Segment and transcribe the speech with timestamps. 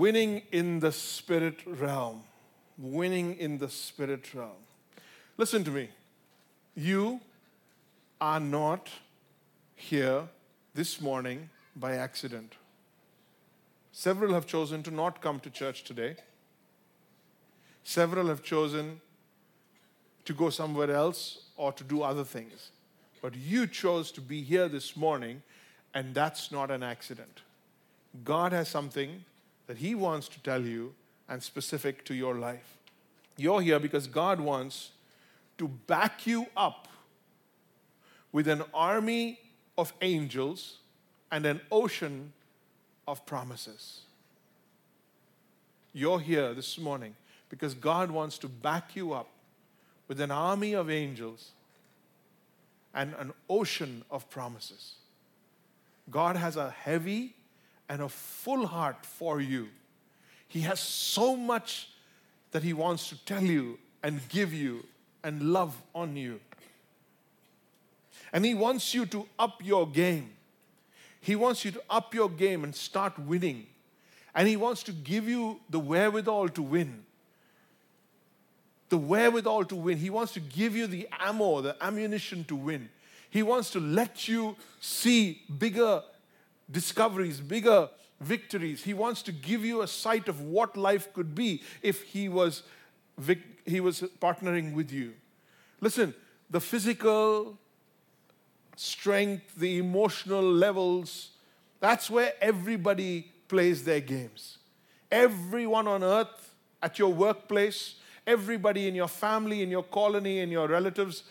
[0.00, 2.22] winning in the spirit realm.
[2.78, 4.62] Winning in the spirit realm.
[5.36, 5.90] Listen to me.
[6.74, 7.20] You
[8.18, 8.88] are not
[9.76, 10.22] here
[10.74, 12.54] this morning by accident.
[13.92, 16.16] Several have chosen to not come to church today.
[17.84, 19.02] Several have chosen
[20.24, 22.70] to go somewhere else or to do other things.
[23.20, 25.42] But you chose to be here this morning,
[25.92, 27.42] and that's not an accident.
[28.24, 29.24] God has something
[29.70, 30.92] that He wants to tell you
[31.28, 32.76] and specific to your life.
[33.36, 34.90] You're here because God wants
[35.58, 36.88] to back you up
[38.32, 39.38] with an army
[39.78, 40.78] of angels
[41.30, 42.32] and an ocean
[43.06, 44.00] of promises.
[45.92, 47.14] You're here this morning
[47.48, 49.28] because God wants to back you up
[50.08, 51.52] with an army of angels
[52.92, 54.94] and an ocean of promises.
[56.10, 57.34] God has a heavy
[57.90, 59.68] and a full heart for you.
[60.46, 61.88] He has so much
[62.52, 64.86] that He wants to tell you and give you
[65.24, 66.40] and love on you.
[68.32, 70.30] And He wants you to up your game.
[71.20, 73.66] He wants you to up your game and start winning.
[74.36, 77.02] And He wants to give you the wherewithal to win.
[78.88, 79.98] The wherewithal to win.
[79.98, 82.88] He wants to give you the ammo, the ammunition to win.
[83.30, 86.02] He wants to let you see bigger
[86.70, 87.88] discoveries, bigger
[88.20, 88.84] victories.
[88.84, 92.62] He wants to give you a sight of what life could be if He was,
[93.66, 95.14] he was partnering with you.
[95.80, 96.14] Listen,
[96.50, 97.58] the physical
[98.76, 101.30] strength, the emotional levels,
[101.80, 104.58] that's where everybody plays their games.
[105.10, 110.68] Everyone on earth, at your workplace, everybody in your family, in your colony, in your
[110.68, 111.24] relatives,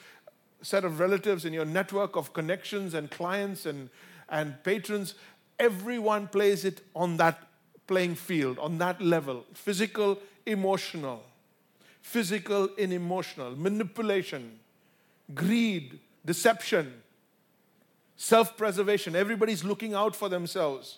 [0.61, 3.89] set of relatives, in your network of connections and clients and,
[4.29, 5.15] and patrons,
[5.59, 7.38] everyone plays it on that
[7.88, 11.23] playing field, on that level physical, emotional.
[12.01, 14.57] Physical and emotional, manipulation,
[15.35, 16.91] greed, deception,
[18.16, 19.16] self preservation.
[19.16, 20.97] Everybody's looking out for themselves.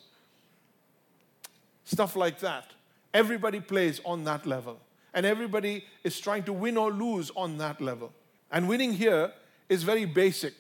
[1.84, 2.72] Stuff like that.
[3.14, 4.80] Everybody plays on that level.
[5.14, 8.14] And everybody is trying to win or lose on that level.
[8.50, 9.34] And winning here
[9.68, 10.54] is very basic.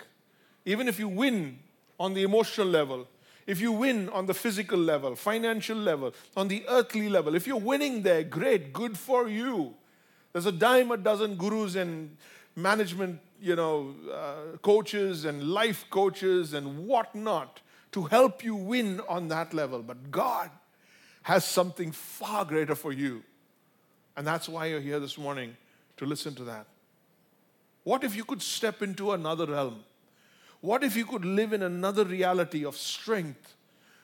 [0.66, 1.59] Even if you win
[2.00, 3.08] on the emotional level,
[3.47, 7.57] if you win on the physical level, financial level, on the earthly level, if you're
[7.57, 9.74] winning there, great, good for you.
[10.34, 12.16] There's a dime a dozen gurus and
[12.56, 19.28] management, you know, uh, coaches and life coaches and whatnot to help you win on
[19.29, 19.81] that level.
[19.81, 20.50] But God
[21.23, 23.23] has something far greater for you.
[24.16, 25.56] And that's why you're here this morning
[25.97, 26.68] to listen to that.
[27.84, 29.84] What if you could step into another realm?
[30.62, 33.56] What if you could live in another reality of strength,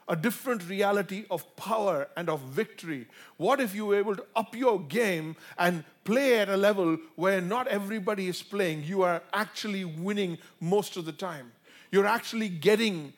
[0.08, 3.08] a different reality of power and of victory?
[3.38, 7.42] What if you were able to up your game and play at a level where
[7.42, 8.84] not everybody is playing?
[8.84, 11.52] You are actually winning most of the time.
[11.92, 13.14] You're actually getting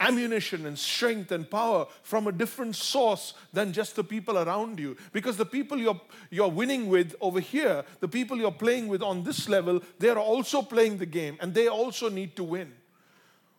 [0.00, 4.96] ammunition and strength and power from a different source than just the people around you.
[5.12, 9.24] Because the people you're, you're winning with over here, the people you're playing with on
[9.24, 12.72] this level, they're also playing the game and they also need to win.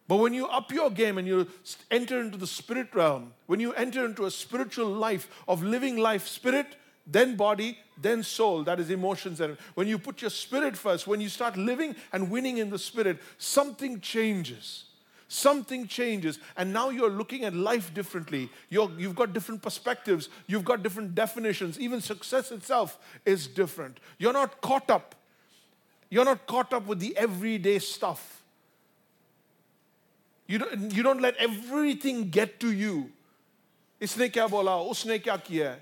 [0.08, 1.48] But when you up your game and you
[1.92, 6.28] enter into the spirit realm, when you enter into a spiritual life of living life,
[6.28, 6.68] spirit,
[7.06, 9.42] then body, then soul, that is emotions.
[9.42, 12.80] And when you put your spirit first, when you start living and winning in the
[12.80, 14.87] spirit, something changes
[15.29, 20.65] something changes and now you're looking at life differently you have got different perspectives you've
[20.65, 25.15] got different definitions even success itself is different you're not caught up
[26.11, 28.43] you're not caught up with the everyday stuff
[30.47, 33.11] you don't, you don't let everything get to you
[34.03, 35.77] इसने क्या बोला उसने क्या किया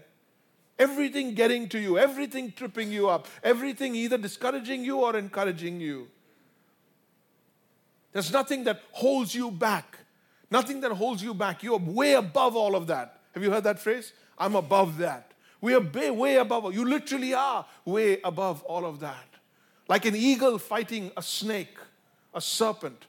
[0.78, 6.06] everything getting to you everything tripping you up everything either discouraging you or encouraging you
[8.15, 9.97] there's nothing that holds you back.
[10.49, 11.63] Nothing that holds you back.
[11.63, 13.19] You're way above all of that.
[13.33, 14.13] Have you heard that phrase?
[14.37, 15.33] I'm above that.
[15.59, 16.73] We are way above.
[16.73, 19.27] You literally are way above all of that.
[19.89, 21.77] Like an eagle fighting a snake,
[22.33, 23.05] a serpent.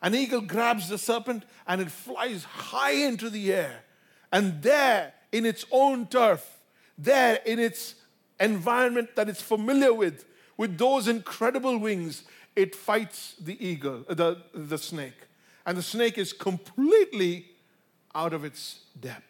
[0.00, 3.84] An eagle grabs the serpent and it flies high into the air.
[4.32, 6.62] And there, in its own turf,
[6.96, 7.94] there in its
[8.40, 10.24] environment that it's familiar with,
[10.56, 12.22] with those incredible wings,
[12.56, 15.26] it fights the eagle, uh, the, the snake.
[15.66, 17.46] And the snake is completely
[18.14, 19.24] out of its depth.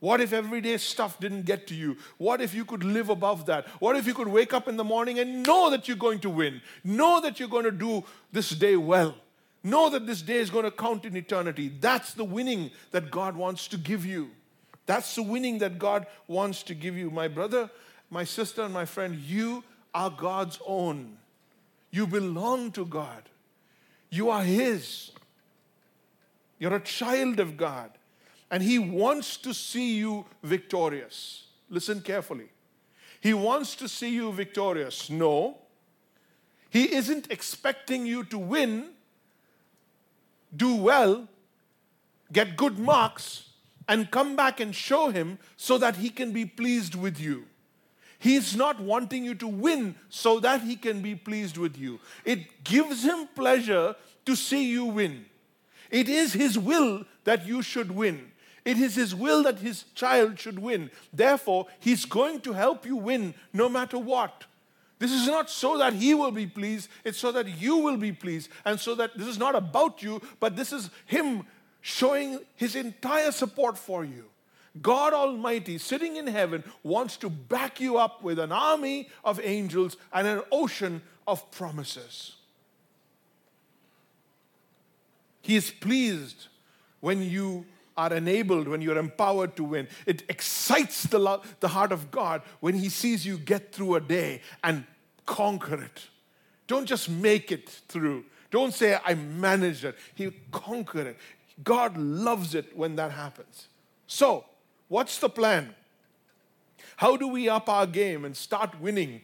[0.00, 1.96] What if everyday stuff didn't get to you?
[2.18, 3.68] What if you could live above that?
[3.78, 6.30] What if you could wake up in the morning and know that you're going to
[6.30, 6.60] win?
[6.82, 9.14] Know that you're going to do this day well.
[9.62, 11.72] Know that this day is going to count in eternity.
[11.80, 14.30] That's the winning that God wants to give you.
[14.86, 17.08] That's the winning that God wants to give you.
[17.08, 17.70] My brother,
[18.10, 19.62] my sister, and my friend, you
[19.94, 21.16] are God's own.
[21.92, 23.28] You belong to God.
[24.10, 25.12] You are His.
[26.58, 27.90] You're a child of God.
[28.50, 31.44] And He wants to see you victorious.
[31.68, 32.48] Listen carefully.
[33.20, 35.08] He wants to see you victorious.
[35.08, 35.58] No.
[36.70, 38.90] He isn't expecting you to win,
[40.56, 41.28] do well,
[42.32, 43.50] get good marks,
[43.86, 47.44] and come back and show Him so that He can be pleased with you.
[48.22, 51.98] He's not wanting you to win so that He can be pleased with you.
[52.24, 53.96] It gives Him pleasure
[54.26, 55.24] to see you win.
[55.90, 58.30] It is His will that you should win.
[58.64, 60.92] It is His will that His child should win.
[61.12, 64.44] Therefore, He's going to help you win no matter what.
[65.00, 68.12] This is not so that He will be pleased, it's so that you will be
[68.12, 68.50] pleased.
[68.64, 71.42] And so that this is not about you, but this is Him
[71.80, 74.26] showing His entire support for you.
[74.80, 79.96] God Almighty, sitting in heaven, wants to back you up with an army of angels
[80.12, 82.36] and an ocean of promises.
[85.42, 86.46] He is pleased
[87.00, 87.66] when you
[87.96, 89.88] are enabled, when you're empowered to win.
[90.06, 94.40] It excites the, the heart of God when He sees you get through a day
[94.64, 94.84] and
[95.26, 96.08] conquer it.
[96.66, 98.24] Don't just make it through.
[98.50, 99.96] Don't say, I managed it.
[100.14, 101.16] He conquered it.
[101.62, 103.68] God loves it when that happens.
[104.06, 104.44] So,
[104.92, 105.74] what's the plan?
[106.96, 109.22] How do we up our game and start winning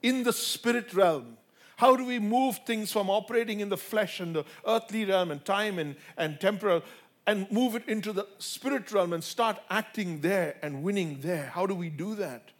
[0.00, 1.36] in the spirit realm?
[1.76, 5.44] How do we move things from operating in the flesh and the earthly realm and
[5.44, 6.82] time and, and temporal
[7.26, 11.50] and move it into the spirit realm and start acting there and winning there?
[11.52, 12.52] How do we do that?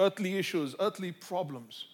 [0.00, 1.86] Earthly issues, earthly problems.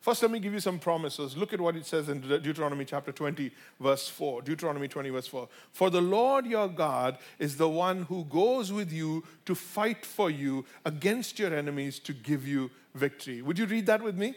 [0.00, 1.36] First, let me give you some promises.
[1.36, 3.50] Look at what it says in Deuteronomy chapter 20,
[3.80, 4.42] verse 4.
[4.42, 5.48] Deuteronomy 20, verse 4.
[5.72, 10.30] For the Lord your God is the one who goes with you to fight for
[10.30, 13.42] you against your enemies to give you victory.
[13.42, 14.36] Would you read that with me?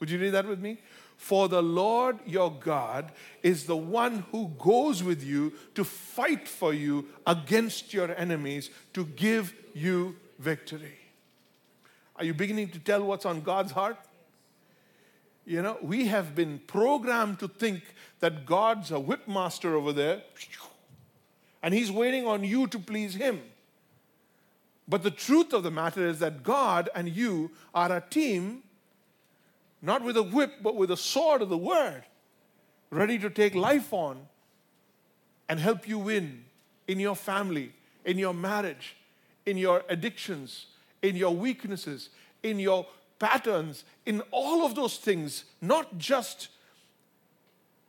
[0.00, 0.78] Would you read that with me?
[1.16, 3.12] For the Lord your God
[3.42, 9.04] is the one who goes with you to fight for you against your enemies to
[9.04, 10.98] give you victory.
[12.16, 13.98] Are you beginning to tell what's on God's heart?
[15.44, 17.82] You know, we have been programmed to think
[18.20, 20.22] that God's a whipmaster over there
[21.62, 23.40] and he's waiting on you to please him.
[24.88, 28.62] But the truth of the matter is that God and you are a team
[29.80, 32.04] not with a whip, but with a sword of the word,
[32.90, 34.28] ready to take life on
[35.48, 36.44] and help you win
[36.86, 37.72] in your family,
[38.04, 38.96] in your marriage,
[39.44, 40.66] in your addictions,
[41.02, 42.10] in your weaknesses,
[42.44, 42.86] in your
[43.22, 46.48] patterns, in all of those things, not just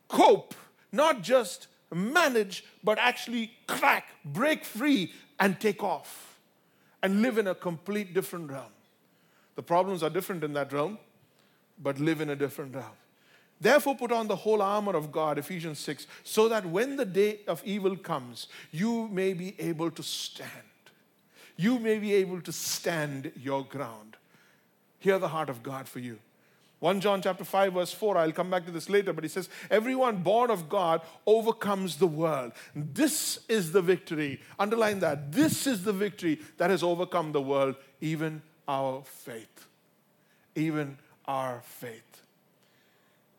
[0.07, 0.53] cope,
[0.91, 6.37] not just manage, but actually crack, break free, and take off
[7.01, 8.71] and live in a complete different realm.
[9.55, 10.97] The problems are different in that realm
[11.81, 12.97] but live in a different realm.
[13.59, 17.39] Therefore, put on the whole armor of God, Ephesians 6, so that when the day
[17.47, 20.49] of evil comes, you may be able to stand.
[21.55, 24.12] You may be able to stand your ground.
[25.03, 26.17] Hear the heart of God for you.
[26.79, 29.49] 1 John chapter 5 verse 4 I'll come back to this later but he says
[29.69, 32.53] everyone born of God overcomes the world.
[32.73, 34.39] This is the victory.
[34.57, 35.33] Underline that.
[35.33, 39.67] This is the victory that has overcome the world even our faith.
[40.55, 42.21] Even our faith.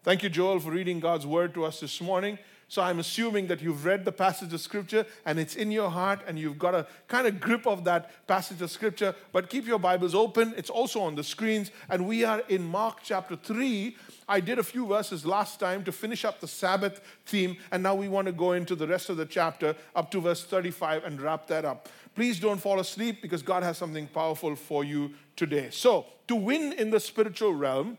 [0.02, 2.38] Thank you, Joel, for reading God's word to us this morning.
[2.74, 6.22] So I'm assuming that you've read the passage of scripture and it's in your heart
[6.26, 9.14] and you've got a kind of grip of that passage of scripture.
[9.30, 10.52] But keep your Bibles open.
[10.56, 11.70] It's also on the screens.
[11.88, 13.96] And we are in Mark chapter 3.
[14.28, 17.58] I did a few verses last time to finish up the Sabbath theme.
[17.70, 20.42] And now we want to go into the rest of the chapter up to verse
[20.42, 21.88] 35 and wrap that up.
[22.16, 25.68] Please don't fall asleep because God has something powerful for you today.
[25.70, 27.98] So, to win in the spiritual realm,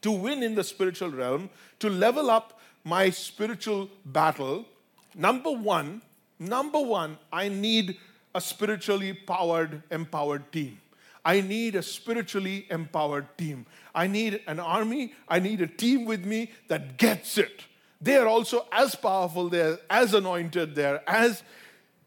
[0.00, 1.50] to win in the spiritual realm,
[1.80, 4.66] to level up my spiritual battle,
[5.14, 6.02] number one,
[6.38, 7.96] number one, I need
[8.34, 10.80] a spiritually powered, empowered team.
[11.24, 13.64] I need a spiritually empowered team.
[13.94, 15.14] I need an army.
[15.26, 17.64] I need a team with me that gets it.
[18.00, 21.42] They are also as powerful, they're as anointed, they're as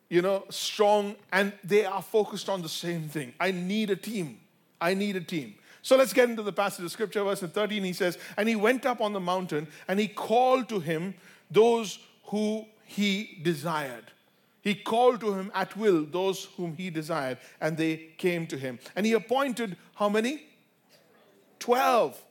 [0.10, 3.34] you know, strong, and they are focused on the same thing.
[3.40, 4.40] I need a team.
[4.80, 5.56] I need a team.
[5.88, 7.82] So let's get into the passage of scripture, verse 13.
[7.82, 11.14] He says, And he went up on the mountain and he called to him
[11.50, 14.12] those who he desired.
[14.60, 18.80] He called to him at will those whom he desired, and they came to him.
[18.98, 20.44] And he appointed how many?
[21.58, 22.22] Twelve,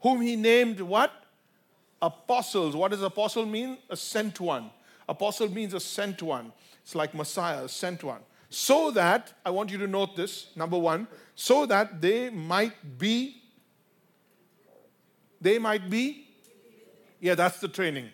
[0.00, 1.12] whom he named what?
[2.02, 2.74] Apostles.
[2.74, 3.78] What does apostle mean?
[3.90, 4.70] A sent one.
[5.08, 6.52] Apostle means a sent one.
[6.82, 8.22] It's like Messiah, a sent one.
[8.50, 11.06] So that, I want you to note this, number one,
[11.40, 13.40] so that they might be,
[15.40, 16.26] they might be,
[17.20, 18.08] yeah, that's the training.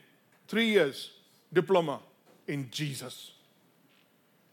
[0.47, 1.11] Three years,
[1.51, 2.01] diploma
[2.47, 3.33] in Jesus.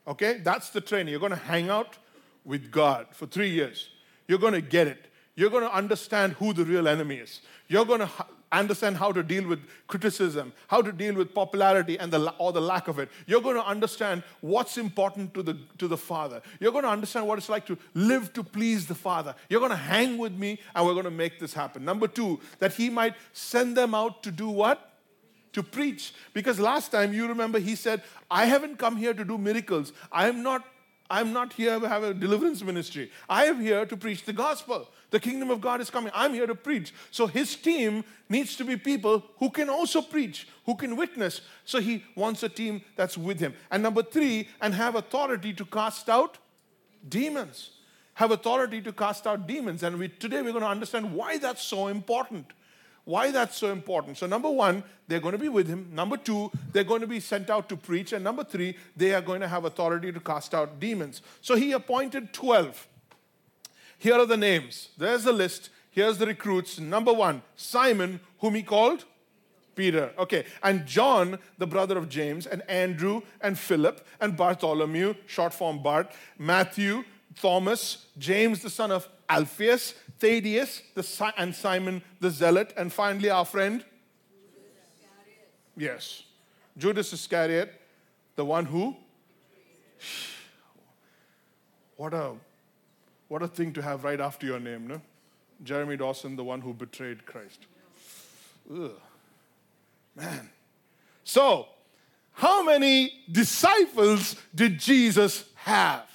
[0.08, 1.12] Okay, that's the training.
[1.12, 1.98] You're going to hang out
[2.46, 3.90] with God for three years.
[4.30, 5.12] You're going to get it.
[5.36, 7.42] You're going to understand who the real enemy is.
[7.68, 8.10] You're going to
[8.52, 12.62] understand how to deal with criticism, how to deal with popularity and the, or the
[12.62, 13.10] lack of it.
[13.26, 16.42] You're going to understand what's important to the, to the Father.
[16.60, 19.36] You're going to understand what it's like to live to please the Father.
[19.50, 21.86] You're going to hang with me and we're going to make this happen.
[21.86, 24.92] Number two, that He might send them out to do what?
[25.54, 26.14] To preach.
[26.34, 29.94] Because last time you remember He said, I haven't come here to do miracles.
[30.12, 30.66] I am not
[31.12, 33.12] I'm not here to have a deliverance ministry.
[33.30, 34.88] I am here to preach the gospel.
[35.10, 36.12] The kingdom of God is coming.
[36.16, 36.94] I'm here to preach.
[37.12, 41.42] So his team needs to be people who can also preach, who can witness.
[41.66, 43.54] So he wants a team that's with him.
[43.70, 46.38] And number three, and have authority to cast out
[47.08, 47.72] demons.
[48.14, 49.84] Have authority to cast out demons.
[49.84, 52.46] And we, today we're going to understand why that's so important
[53.06, 54.18] why that's so important.
[54.18, 55.90] So, number one, they're going to be with him.
[55.92, 58.14] Number two, they're going to be sent out to preach.
[58.14, 61.22] And number three, they are going to have authority to cast out demons.
[61.42, 62.88] So, he appointed 12.
[63.98, 64.90] Here are the names.
[64.98, 65.70] There's the list.
[65.90, 66.80] Here's the recruits.
[66.80, 69.06] Number one, Simon, whom he called
[69.76, 70.12] Peter.
[70.18, 70.46] Okay.
[70.64, 76.12] And John, the brother of James, and Andrew, and Philip, and Bartholomew, short form Bart,
[76.38, 77.04] Matthew,
[77.40, 83.46] Thomas, James, the son of Alphaeus, Thaddeus, the, and Simon the Zealot, and finally our
[83.46, 83.86] friend?
[85.78, 86.24] Yes.
[86.78, 87.74] Judas Iscariot,
[88.36, 88.96] the one who?
[91.96, 92.34] What a,
[93.30, 95.02] what a thing to have right after your name, no?
[95.64, 97.68] Jeremy Dawson, the one who betrayed Christ.
[98.70, 98.92] Ugh.
[100.16, 100.50] Man.
[101.24, 101.68] So,
[102.34, 106.11] how many disciples did Jesus have?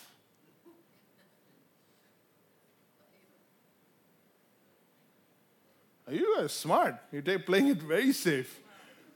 [6.11, 6.97] You are smart.
[7.11, 8.61] You're playing it very safe.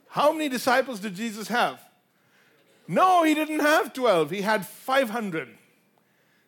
[0.09, 1.81] How many disciples did Jesus have?
[2.87, 4.29] No, he didn't have 12.
[4.31, 5.47] He had 500.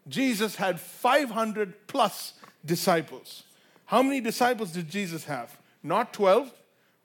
[0.07, 2.33] Jesus had 500 plus
[2.65, 3.43] disciples.
[3.85, 5.57] How many disciples did Jesus have?
[5.81, 6.51] Not 12,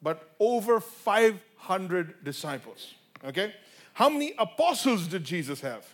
[0.03, 2.95] but over 500 disciples.
[3.25, 3.55] Okay?
[3.93, 5.85] How many apostles did Jesus have?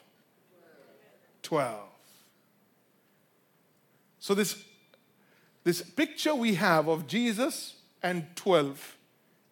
[1.42, 1.78] 12.
[4.18, 4.64] So this
[5.64, 8.96] this picture we have of Jesus and 12,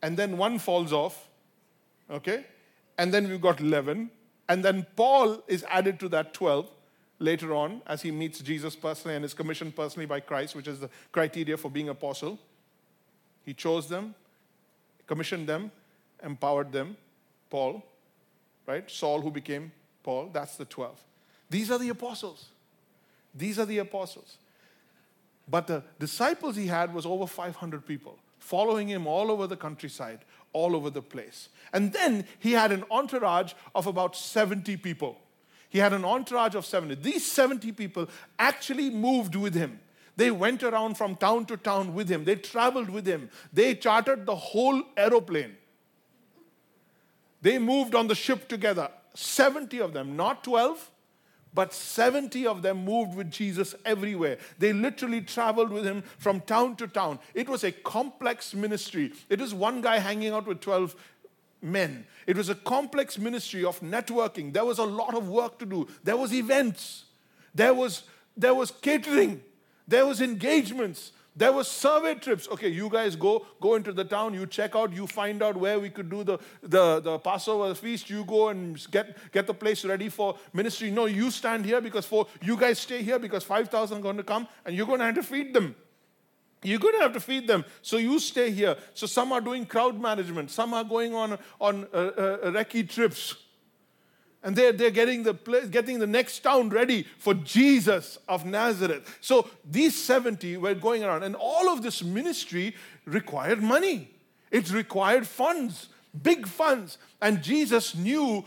[0.02, 1.28] and then one falls off,
[2.10, 2.44] okay?
[2.98, 4.10] And then we've got 11,
[4.48, 6.70] and then Paul is added to that 12
[7.18, 10.80] later on as he meets Jesus personally and is commissioned personally by Christ, which is
[10.80, 12.38] the criteria for being apostle.
[13.44, 14.14] He chose them,
[15.06, 15.70] commissioned them,
[16.22, 16.96] empowered them,
[17.48, 17.82] Paul,
[18.66, 18.90] right?
[18.90, 21.00] Saul, who became Paul, that's the 12.
[21.48, 22.48] These are the apostles.
[23.34, 24.36] These are the apostles.
[25.48, 30.18] But the disciples he had was over 500 people following him all over the countryside,
[30.52, 31.48] all over the place.
[31.72, 35.16] And then he had an entourage of about 70 people.
[35.68, 36.96] He had an entourage of 70.
[36.96, 38.08] These 70 people
[38.38, 39.80] actually moved with him.
[40.16, 42.24] They went around from town to town with him.
[42.24, 43.30] They traveled with him.
[43.52, 45.56] They chartered the whole aeroplane.
[47.40, 48.90] They moved on the ship together.
[49.14, 50.90] 70 of them, not 12,
[51.54, 54.38] but 70 of them moved with Jesus everywhere.
[54.58, 57.18] They literally traveled with him from town to town.
[57.34, 59.12] It was a complex ministry.
[59.28, 60.96] It was one guy hanging out with 12
[61.60, 62.06] men.
[62.26, 64.52] It was a complex ministry of networking.
[64.52, 65.88] There was a lot of work to do.
[66.02, 67.04] There was events.
[67.54, 68.04] There was
[68.36, 69.42] there was catering.
[69.86, 71.12] There was engagements.
[71.34, 72.46] There were survey trips.
[72.46, 75.80] Okay, you guys go go into the town, you check out, you find out where
[75.80, 78.10] we could do the, the, the Passover feast.
[78.10, 80.90] You go and get, get the place ready for ministry.
[80.90, 84.22] No, you stand here because for you guys stay here because 5,000 are going to
[84.22, 85.74] come and you're going to have to feed them.
[86.62, 87.64] You're going to have to feed them.
[87.80, 88.76] So you stay here.
[88.94, 90.50] So some are doing crowd management.
[90.50, 93.34] Some are going on, on uh, uh, recce trips.
[94.44, 99.18] And they're, they're getting, the place, getting the next town ready for Jesus of Nazareth.
[99.20, 104.10] So these 70 were going around, and all of this ministry required money.
[104.50, 105.88] It required funds,
[106.22, 106.98] big funds.
[107.20, 108.44] And Jesus knew,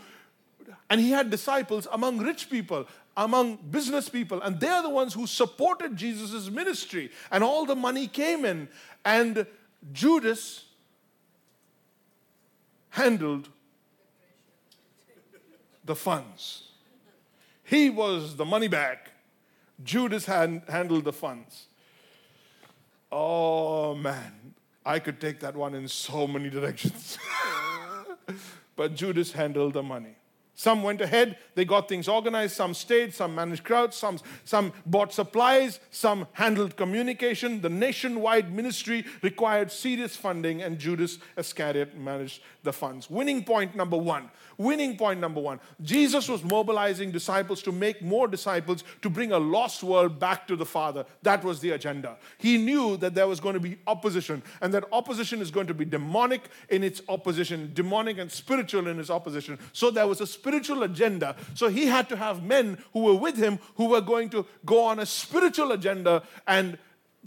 [0.90, 2.86] and he had disciples among rich people,
[3.16, 7.10] among business people, and they're the ones who supported Jesus' ministry.
[7.32, 8.68] And all the money came in,
[9.04, 9.46] and
[9.92, 10.66] Judas
[12.90, 13.48] handled
[15.86, 16.62] the funds.
[17.64, 18.98] He was the money bag.
[19.82, 21.66] Judas had handled the funds.
[23.10, 27.18] Oh man, I could take that one in so many directions.
[28.76, 30.16] but Judas handled the money.
[30.58, 35.12] Some went ahead, they got things organized, some stayed, some managed crowds, some, some bought
[35.12, 37.60] supplies, some handled communication.
[37.60, 43.10] The nationwide ministry required serious funding, and Judas Iscariot managed the funds.
[43.10, 44.30] Winning point number one.
[44.56, 45.60] Winning point number one.
[45.82, 50.56] Jesus was mobilizing disciples to make more disciples to bring a lost world back to
[50.56, 51.04] the Father.
[51.22, 52.16] That was the agenda.
[52.38, 55.74] He knew that there was going to be opposition, and that opposition is going to
[55.74, 59.58] be demonic in its opposition, demonic and spiritual in its opposition.
[59.74, 61.34] So there was a spiritual agenda.
[61.54, 64.84] So he had to have men who were with him who were going to go
[64.84, 66.78] on a spiritual agenda and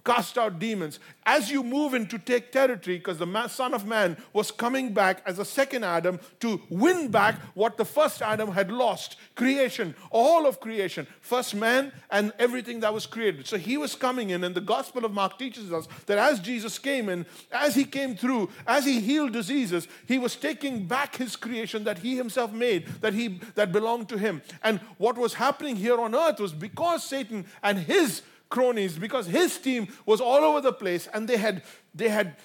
[0.03, 0.99] cast out demons.
[1.25, 5.21] As you move in to take territory, because the Son of Man was coming back
[5.25, 10.45] as a second Adam to win back what the first Adam had lost creation, all
[10.45, 13.47] of creation, first man and everything that was created.
[13.47, 16.79] So he was coming in, and the Gospel of Mark teaches us that as Jesus
[16.79, 21.35] came in, as he came through, as he healed diseases, he was taking back his
[21.35, 24.41] creation that he himself made, that, he, that belonged to him.
[24.63, 29.57] And what was happening here on earth was because Satan and his cronies because his
[29.57, 31.63] team was all over the place and they had
[31.93, 32.35] they had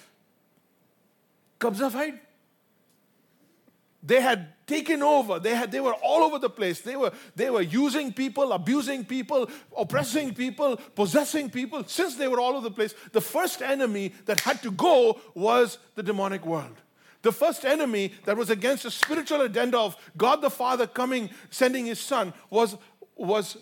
[1.59, 2.19] kabza
[4.03, 5.39] They had taken over.
[5.39, 6.81] They had they were all over the place.
[6.81, 11.83] They were they were using people, abusing people, oppressing people, possessing people.
[11.87, 15.79] Since they were all over the place, the first enemy that had to go was
[15.95, 16.81] the demonic world.
[17.25, 21.87] The first enemy that was against the spiritual agenda of God the Father coming, sending
[21.87, 22.77] his son, was,
[23.15, 23.57] was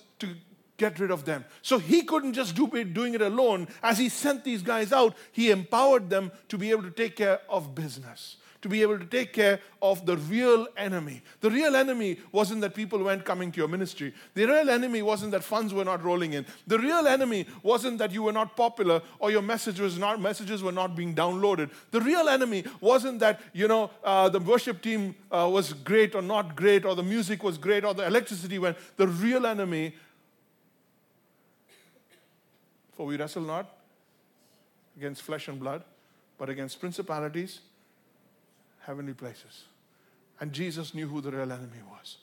[0.78, 1.46] get rid of them.
[1.62, 3.68] So he couldn't just do it, doing it alone.
[3.82, 7.40] As he sent these guys out, he empowered them to be able to take care
[7.50, 11.22] of business, to be able to take care of the real enemy.
[11.42, 14.14] The real enemy wasn't that people weren't coming to your ministry.
[14.34, 16.46] The real enemy wasn't that funds were not rolling in.
[16.66, 20.64] The real enemy wasn't that you were not popular or your message was not, messages
[20.64, 21.70] were not being downloaded.
[21.92, 26.22] The real enemy wasn't that, you know, uh, the worship team uh, was great or
[26.22, 28.78] not great or the music was great or the electricity went.
[28.98, 29.94] The real enemy
[32.96, 33.70] for we wrestle not
[34.98, 35.84] against flesh and blood,
[36.38, 37.62] but against principalities,
[38.82, 39.66] heavenly places.
[40.40, 42.18] And Jesus knew who the real enemy was.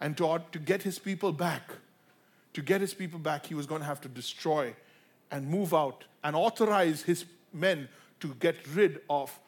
[0.00, 1.62] And to, to get his people back,
[2.54, 4.74] to get his people back, he was going to have to destroy
[5.30, 7.88] and move out and authorize his men
[8.20, 9.38] to get rid of,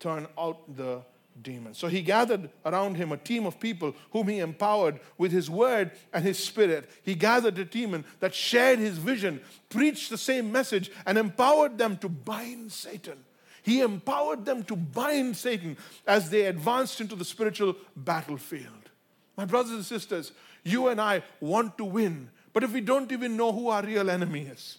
[0.00, 1.02] turn out the
[1.42, 1.78] demons.
[1.78, 5.90] So he gathered around him a team of people whom he empowered with his word
[6.12, 6.88] and his spirit.
[7.02, 11.96] He gathered a team that shared his vision, preached the same message, and empowered them
[11.98, 13.24] to bind Satan.
[13.62, 18.90] He empowered them to bind Satan as they advanced into the spiritual battlefield.
[19.36, 20.32] My brothers and sisters,
[20.64, 24.10] you and I want to win, but if we don't even know who our real
[24.10, 24.78] enemy is,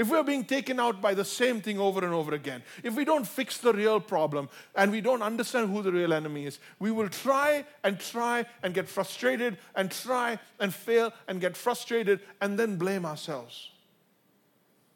[0.00, 3.04] if we're being taken out by the same thing over and over again, if we
[3.04, 6.90] don't fix the real problem and we don't understand who the real enemy is, we
[6.90, 12.58] will try and try and get frustrated and try and fail and get frustrated and
[12.58, 13.72] then blame ourselves.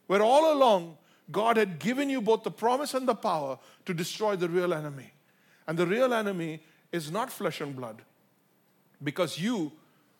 [0.07, 0.97] Where all along,
[1.31, 5.13] God had given you both the promise and the power to destroy the real enemy.
[5.67, 6.63] And the real enemy
[6.93, 8.01] is not flesh and blood
[9.03, 9.71] because you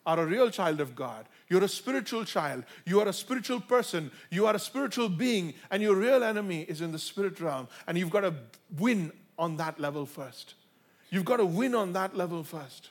[0.05, 1.25] are a real child of God.
[1.49, 2.63] You're a spiritual child.
[2.85, 4.11] You are a spiritual person.
[4.29, 7.67] You are a spiritual being, and your real enemy is in the spirit realm.
[7.87, 8.33] And you've got to
[8.77, 10.55] win on that level first.
[11.09, 12.89] You've got to win on that level first.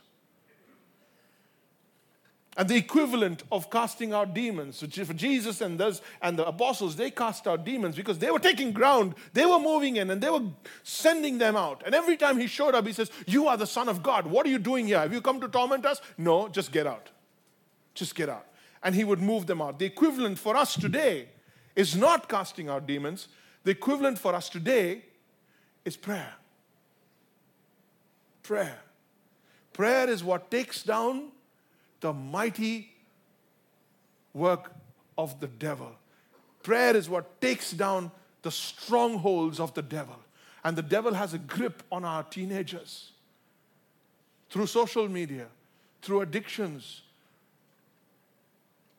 [2.56, 4.76] And the equivalent of casting out demons.
[4.76, 8.38] So for Jesus and, those, and the apostles, they cast out demons because they were
[8.38, 9.16] taking ground.
[9.32, 10.42] They were moving in and they were
[10.84, 11.82] sending them out.
[11.84, 14.26] And every time he showed up, he says, You are the Son of God.
[14.26, 15.00] What are you doing here?
[15.00, 16.00] Have you come to torment us?
[16.16, 17.10] No, just get out.
[17.92, 18.46] Just get out.
[18.84, 19.80] And he would move them out.
[19.80, 21.28] The equivalent for us today
[21.74, 23.26] is not casting out demons.
[23.64, 25.02] The equivalent for us today
[25.84, 26.34] is prayer.
[28.44, 28.78] Prayer.
[29.72, 31.32] Prayer is what takes down
[32.04, 32.90] the mighty
[34.34, 34.70] work
[35.16, 35.90] of the devil.
[36.62, 38.10] Prayer is what takes down
[38.42, 40.16] the strongholds of the devil.
[40.62, 43.12] And the devil has a grip on our teenagers
[44.50, 45.46] through social media,
[46.02, 47.00] through addictions,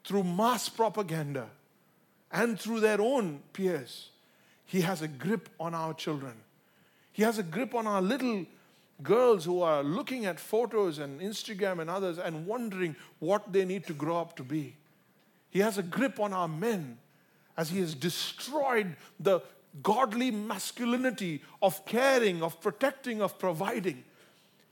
[0.03, 1.47] through mass propaganda,
[2.31, 4.09] and through their own peers.
[4.65, 6.33] He has a grip on our children.
[7.11, 8.47] He has a grip on our little
[9.03, 13.85] girls who are looking at photos and Instagram and others and wondering what they need
[13.87, 14.75] to grow up to be.
[15.49, 16.97] He has a grip on our men
[17.57, 19.41] as he has destroyed the
[19.83, 24.03] godly masculinity of caring, of protecting, of providing.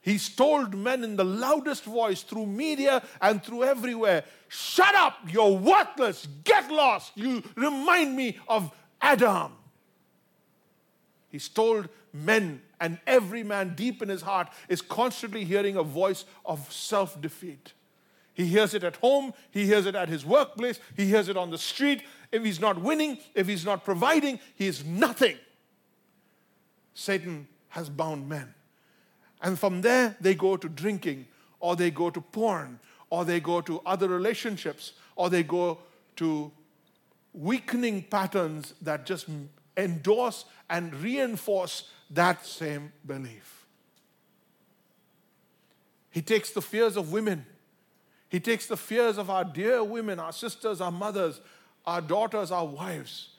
[0.01, 5.57] He's told men in the loudest voice through media and through everywhere shut up, you're
[5.57, 7.13] worthless, get lost.
[7.15, 9.53] You remind me of Adam.
[11.29, 16.26] He's told men And every man deep in his heart is constantly hearing a voice
[16.46, 17.72] of self defeat.
[18.34, 21.50] He hears it at home, he hears it at his workplace, he hears it on
[21.50, 22.04] the street.
[22.30, 25.38] If he's not winning, if he's not providing, he is nothing.
[26.93, 28.54] Satan has bound men.
[29.41, 31.28] And from there, they go to drinking,
[31.62, 35.78] or they go to porn, or they go to other relationships, or they go
[36.17, 36.52] to
[37.32, 39.30] weakening patterns that just
[39.77, 43.65] endorse and reinforce that same belief.
[46.12, 47.45] He takes the fears of women,
[48.29, 51.41] he takes the fears of our dear women, our sisters, our mothers,
[51.86, 53.29] our daughters, our wives,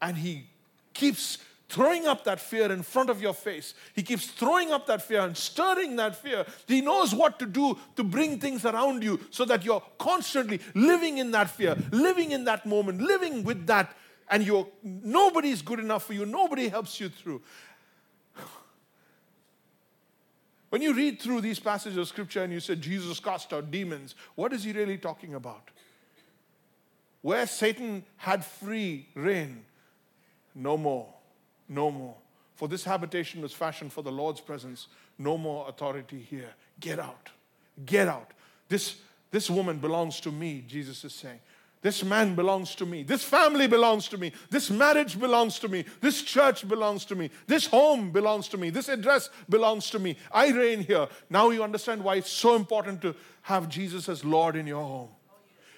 [0.00, 0.46] and he
[0.92, 1.38] keeps
[1.72, 3.72] throwing up that fear in front of your face.
[3.94, 6.44] He keeps throwing up that fear and stirring that fear.
[6.66, 11.16] He knows what to do to bring things around you so that you're constantly living
[11.16, 13.96] in that fear, living in that moment, living with that,
[14.32, 17.40] and you're nobody's good enough for you, nobody helps you through.
[20.70, 24.14] When you read through these passages of scripture and you say Jesus cast out demons,
[24.34, 25.70] what is he really talking about?
[27.20, 29.66] Where Satan had free reign,
[30.54, 31.12] no more
[31.72, 32.14] no more.
[32.54, 34.88] For this habitation was fashioned for the Lord's presence.
[35.18, 36.50] No more authority here.
[36.78, 37.30] Get out.
[37.84, 38.32] Get out.
[38.68, 38.96] This,
[39.30, 41.40] this woman belongs to me, Jesus is saying.
[41.82, 43.02] This man belongs to me.
[43.02, 44.32] This family belongs to me.
[44.50, 45.84] This marriage belongs to me.
[46.00, 47.28] This church belongs to me.
[47.48, 48.70] This home belongs to me.
[48.70, 50.16] This address belongs to me.
[50.30, 51.08] I reign here.
[51.28, 55.08] Now you understand why it's so important to have Jesus as Lord in your home.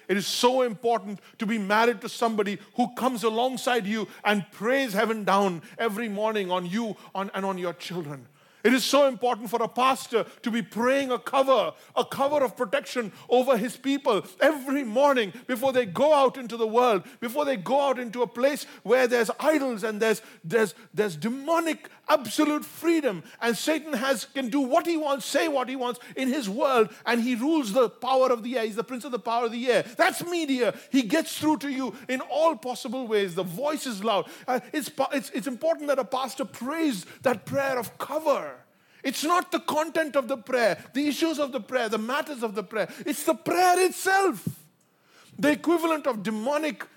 [0.07, 4.93] It is so important to be married to somebody who comes alongside you and prays
[4.93, 8.27] heaven down every morning on you on, and on your children.
[8.65, 12.57] It is so important for a pastor to be praying a cover, a cover of
[12.57, 17.57] protection over his people every morning before they go out into the world, before they
[17.57, 23.21] go out into a place where there's idols and there's, there's, there's demonic absolute freedom.
[23.39, 26.89] And Satan has, can do what he wants, say what he wants in his world,
[27.05, 28.65] and he rules the power of the air.
[28.65, 29.83] He's the prince of the power of the air.
[29.95, 30.73] That's media.
[30.91, 33.35] He gets through to you in all possible ways.
[33.35, 34.27] The voice is loud.
[34.47, 38.54] Uh, it's, it's, it's important that a pastor prays that prayer of cover.
[39.05, 42.55] It's not the content of the prayer, the issues of the prayer, the matters of
[42.55, 42.89] the prayer.
[43.05, 44.43] It's the prayer itself.
[45.37, 46.87] The equivalent of demonic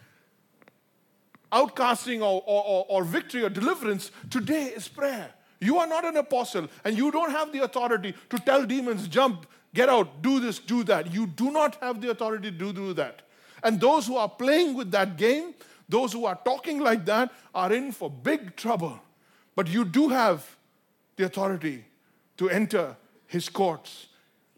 [1.52, 5.30] outcasting or, or, or, victory or deliverance today is prayer.
[5.60, 9.46] You are not an apostle and you don't have the authority to tell demons, jump,
[9.74, 11.12] get out, do this, do that.
[11.12, 13.20] You do not have the authority to do, do that.
[13.62, 15.54] And those who are playing with that game,
[15.90, 18.98] those who are talking like that, are in for big trouble.
[19.54, 20.56] But you do have
[21.16, 21.84] the authority
[22.38, 22.96] to enter
[23.26, 24.06] his courts,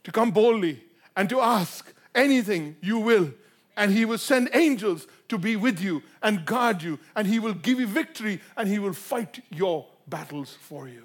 [0.04, 0.84] to come boldly
[1.16, 3.32] and to ask anything you will.
[3.76, 7.54] And he will send angels to be with you and guard you, and he will
[7.54, 11.04] give you victory and he will fight your battles for you.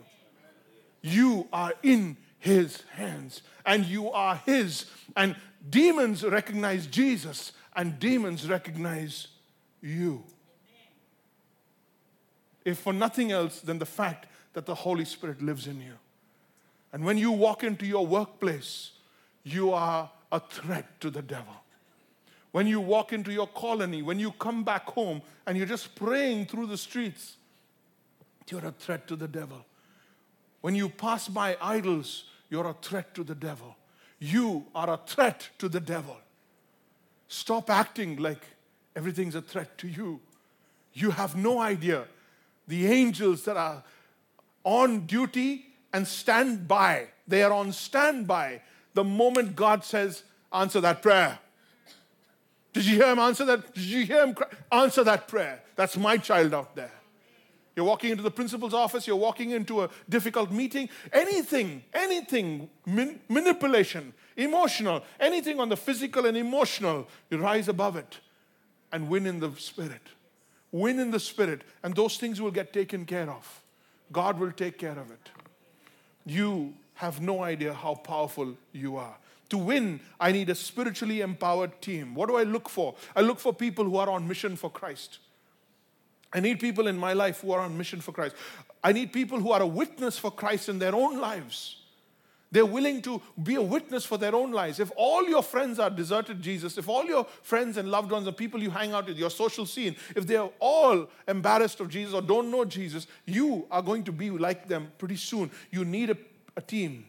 [1.01, 4.85] You are in his hands and you are his.
[5.15, 5.35] And
[5.69, 9.27] demons recognize Jesus and demons recognize
[9.81, 10.23] you.
[12.63, 15.93] If for nothing else than the fact that the Holy Spirit lives in you.
[16.95, 18.91] And when you walk into your workplace,
[19.43, 21.53] you are a threat to the devil.
[22.53, 26.45] When you walk into your colony, when you come back home and you're just praying
[26.45, 27.35] through the streets,
[28.49, 29.65] you're a threat to the devil.
[30.61, 33.75] When you pass by idols, you're a threat to the devil.
[34.19, 36.15] You are a threat to the devil.
[37.27, 38.47] Stop acting like
[38.95, 40.21] everything's a threat to you.
[40.93, 42.05] You have no idea.
[42.69, 43.83] The angels that are
[44.63, 47.07] on duty and stand by.
[47.25, 48.61] They are on standby
[48.93, 51.39] the moment God says, answer that prayer.
[52.73, 53.73] Did you hear him answer that?
[53.73, 54.35] Did you hear him
[54.73, 55.61] answer that prayer?
[55.77, 56.91] That's my child out there.
[57.77, 63.21] You're walking into the principal's office, you're walking into a difficult meeting, anything, anything, man-
[63.29, 68.19] manipulation, emotional, anything on the physical and emotional, you rise above it
[68.91, 70.01] and win in the spirit.
[70.73, 73.61] Win in the spirit, and those things will get taken care of.
[74.11, 75.29] God will take care of it
[76.25, 79.15] you have no idea how powerful you are.
[79.49, 82.15] To win, I need a spiritually empowered team.
[82.15, 82.95] What do I look for?
[83.15, 85.19] I look for people who are on mission for Christ.
[86.33, 88.35] I need people in my life who are on mission for Christ.
[88.83, 91.77] I need people who are a witness for Christ in their own lives.
[92.51, 94.79] They're willing to be a witness for their own lives.
[94.79, 98.33] If all your friends are deserted Jesus, if all your friends and loved ones, the
[98.33, 102.21] people you hang out with, your social scene, if they're all embarrassed of Jesus or
[102.21, 105.51] don't know Jesus, you are going to be like them pretty soon.
[105.71, 106.17] You need a,
[106.55, 107.05] a team.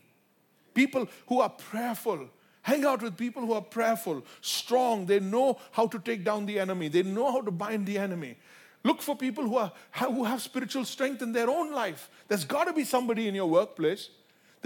[0.75, 2.29] People who are prayerful.
[2.63, 5.07] Hang out with people who are prayerful, strong.
[5.07, 8.37] They know how to take down the enemy, they know how to bind the enemy.
[8.83, 12.09] Look for people who, are, who have spiritual strength in their own life.
[12.29, 14.11] There's got to be somebody in your workplace.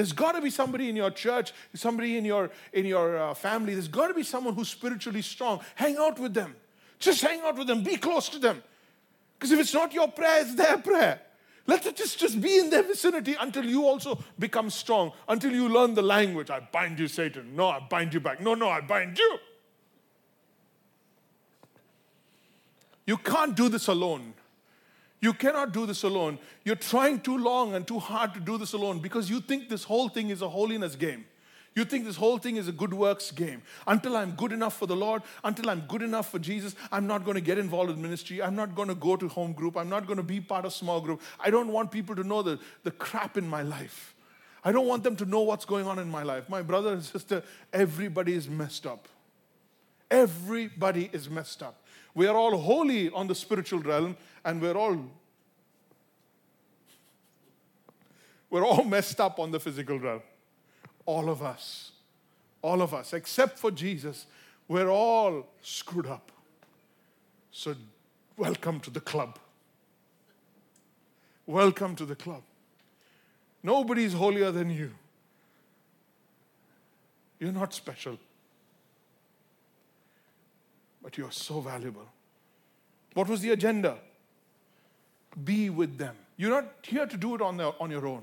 [0.00, 3.74] There's got to be somebody in your church, somebody in your, in your uh, family.
[3.74, 5.60] There's got to be someone who's spiritually strong.
[5.74, 6.56] Hang out with them.
[6.98, 7.82] Just hang out with them.
[7.82, 8.62] Be close to them.
[9.38, 11.20] Because if it's not your prayer, it's their prayer.
[11.66, 15.68] Let it just, just be in their vicinity until you also become strong, until you
[15.68, 16.48] learn the language.
[16.48, 17.54] I bind you, Satan.
[17.54, 18.40] No, I bind you back.
[18.40, 19.38] No, no, I bind you.
[23.06, 24.32] You can't do this alone.
[25.20, 26.38] You cannot do this alone.
[26.64, 29.84] You're trying too long and too hard to do this alone because you think this
[29.84, 31.26] whole thing is a holiness game.
[31.76, 33.62] You think this whole thing is a good works game.
[33.86, 37.24] Until I'm good enough for the Lord, until I'm good enough for Jesus, I'm not
[37.24, 38.42] going to get involved in ministry.
[38.42, 39.76] I'm not going to go to home group.
[39.76, 41.20] I'm not going to be part of small group.
[41.38, 44.16] I don't want people to know the, the crap in my life.
[44.64, 46.48] I don't want them to know what's going on in my life.
[46.48, 49.06] My brother and sister, everybody is messed up.
[50.10, 51.82] Everybody is messed up.
[52.14, 54.98] We are all holy on the spiritual realm, and we're all
[58.50, 60.22] we're all messed up on the physical realm.
[61.06, 61.92] All of us.
[62.62, 64.26] All of us, except for Jesus,
[64.68, 66.30] we're all screwed up.
[67.52, 67.74] So,
[68.36, 69.38] welcome to the club.
[71.46, 72.42] Welcome to the club.
[73.62, 74.90] Nobody's holier than you.
[77.38, 78.18] You're not special,
[81.02, 82.06] but you're so valuable.
[83.14, 83.98] What was the agenda?
[85.44, 86.16] Be with them.
[86.36, 88.22] You're not here to do it on, the, on your own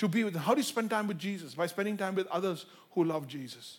[0.00, 0.42] to be with them.
[0.42, 1.54] How do you spend time with Jesus?
[1.54, 3.78] By spending time with others who love Jesus.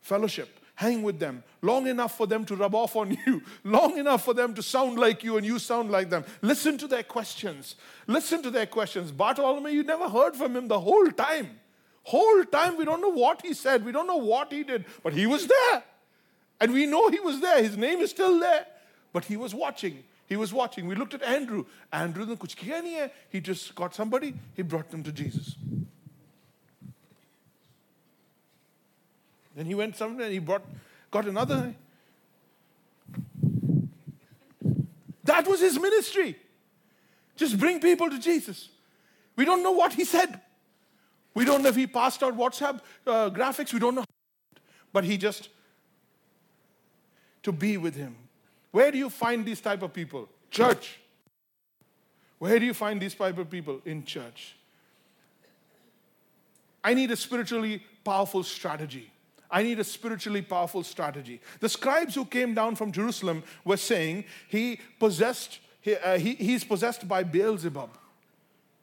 [0.00, 4.24] Fellowship, hang with them long enough for them to rub off on you, long enough
[4.24, 6.24] for them to sound like you and you sound like them.
[6.42, 7.76] Listen to their questions.
[8.08, 9.12] Listen to their questions.
[9.12, 11.60] Bartholomew, you never heard from him the whole time.
[12.02, 15.12] Whole time, we don't know what he said, we don't know what he did, but
[15.12, 15.84] he was there.
[16.60, 17.62] And we know he was there.
[17.62, 18.66] His name is still there,
[19.12, 20.04] but he was watching.
[20.26, 20.86] He was watching.
[20.86, 21.64] We looked at Andrew.
[21.92, 23.10] Andrew kuch nahi hai.
[23.30, 25.56] He just got somebody, he brought them to Jesus.
[29.56, 30.62] Then he went somewhere and he brought,
[31.10, 31.74] got another.
[35.24, 36.36] That was his ministry.
[37.36, 38.68] Just bring people to Jesus.
[39.36, 40.40] We don't know what he said.
[41.34, 43.72] We don't know if he passed out WhatsApp uh, graphics.
[43.72, 44.04] We don't know.
[44.92, 45.48] But he just,
[47.42, 48.16] to be with him,
[48.70, 50.28] where do you find these type of people?
[50.50, 50.98] Church.
[52.38, 53.80] Where do you find these type of people?
[53.84, 54.56] In church.
[56.82, 59.10] I need a spiritually powerful strategy.
[59.50, 61.40] I need a spiritually powerful strategy.
[61.58, 66.64] The scribes who came down from Jerusalem were saying he possessed, he, uh, he, he's
[66.64, 67.90] possessed by Beelzebub.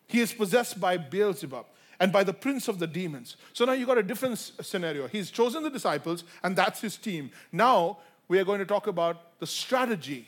[0.07, 1.65] He is possessed by Beelzebub
[1.99, 3.37] and by the prince of the demons.
[3.53, 5.07] So now you got a different scenario.
[5.07, 7.31] He's chosen the disciples, and that's his team.
[7.51, 10.27] Now we are going to talk about the strategy.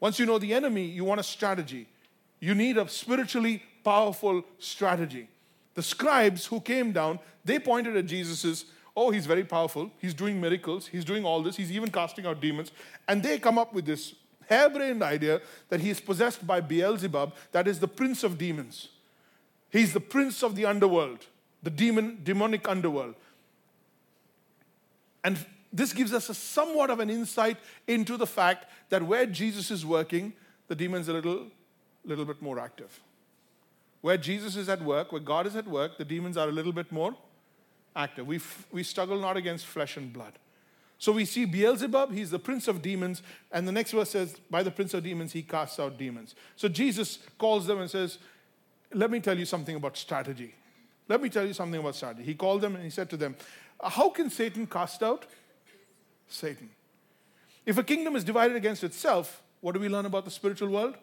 [0.00, 1.86] Once you know the enemy, you want a strategy.
[2.40, 5.28] You need a spiritually powerful strategy.
[5.74, 9.90] The scribes who came down, they pointed at Jesus's, oh, he's very powerful.
[9.98, 10.86] He's doing miracles.
[10.86, 11.56] He's doing all this.
[11.56, 12.72] He's even casting out demons.
[13.08, 14.14] And they come up with this
[14.48, 18.88] harebrained idea that he is possessed by Beelzebub, that is the prince of demons.
[19.70, 21.26] He's the prince of the underworld,
[21.62, 23.14] the demon, demonic underworld.
[25.24, 25.38] And
[25.72, 27.56] this gives us a somewhat of an insight
[27.86, 30.34] into the fact that where Jesus is working,
[30.68, 31.46] the demon's are a little,
[32.04, 33.00] little bit more active.
[34.02, 36.72] Where Jesus is at work, where God is at work, the demons are a little
[36.72, 37.14] bit more
[37.96, 38.26] active.
[38.26, 40.32] We, f- we struggle not against flesh and blood.
[40.98, 44.62] So we see Beelzebub, he's the prince of demons, and the next verse says, by
[44.62, 46.34] the prince of demons, he casts out demons.
[46.54, 48.18] So Jesus calls them and says,
[48.92, 50.54] Let me tell you something about strategy.
[51.08, 52.22] Let me tell you something about strategy.
[52.22, 53.34] He called them and he said to them,
[53.82, 55.26] How can Satan cast out
[56.32, 56.70] Satan.
[57.64, 60.96] If a kingdom is divided against itself, what do we learn about the spiritual world?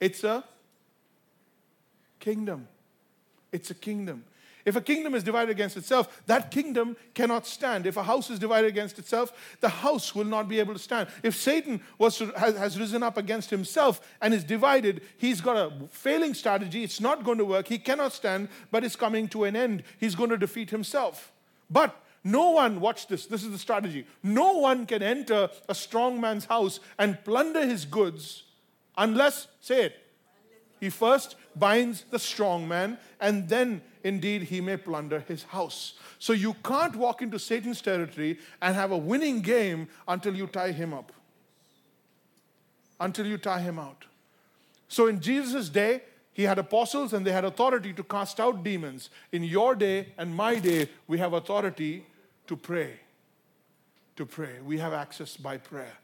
[0.00, 0.44] It's a
[2.20, 2.68] kingdom.
[3.52, 4.24] It's a kingdom.
[4.64, 7.86] If a kingdom is divided against itself, that kingdom cannot stand.
[7.86, 11.08] If a house is divided against itself, the house will not be able to stand.
[11.22, 15.56] If Satan was to, has, has risen up against himself and is divided, he's got
[15.56, 16.82] a failing strategy.
[16.82, 17.68] It's not going to work.
[17.68, 19.82] He cannot stand, but it's coming to an end.
[19.98, 21.30] He's going to defeat himself.
[21.68, 24.06] But no one, watch this, this is the strategy.
[24.22, 28.44] No one can enter a strong man's house and plunder his goods
[28.96, 29.96] unless, say it,
[30.80, 35.94] he first binds the strong man and then indeed he may plunder his house.
[36.18, 40.72] So you can't walk into Satan's territory and have a winning game until you tie
[40.72, 41.12] him up,
[43.00, 44.06] until you tie him out.
[44.88, 49.10] So in Jesus' day, he had apostles and they had authority to cast out demons.
[49.30, 52.06] In your day and my day, we have authority
[52.46, 53.00] to pray.
[54.16, 54.60] To pray.
[54.64, 55.96] We have access by prayer.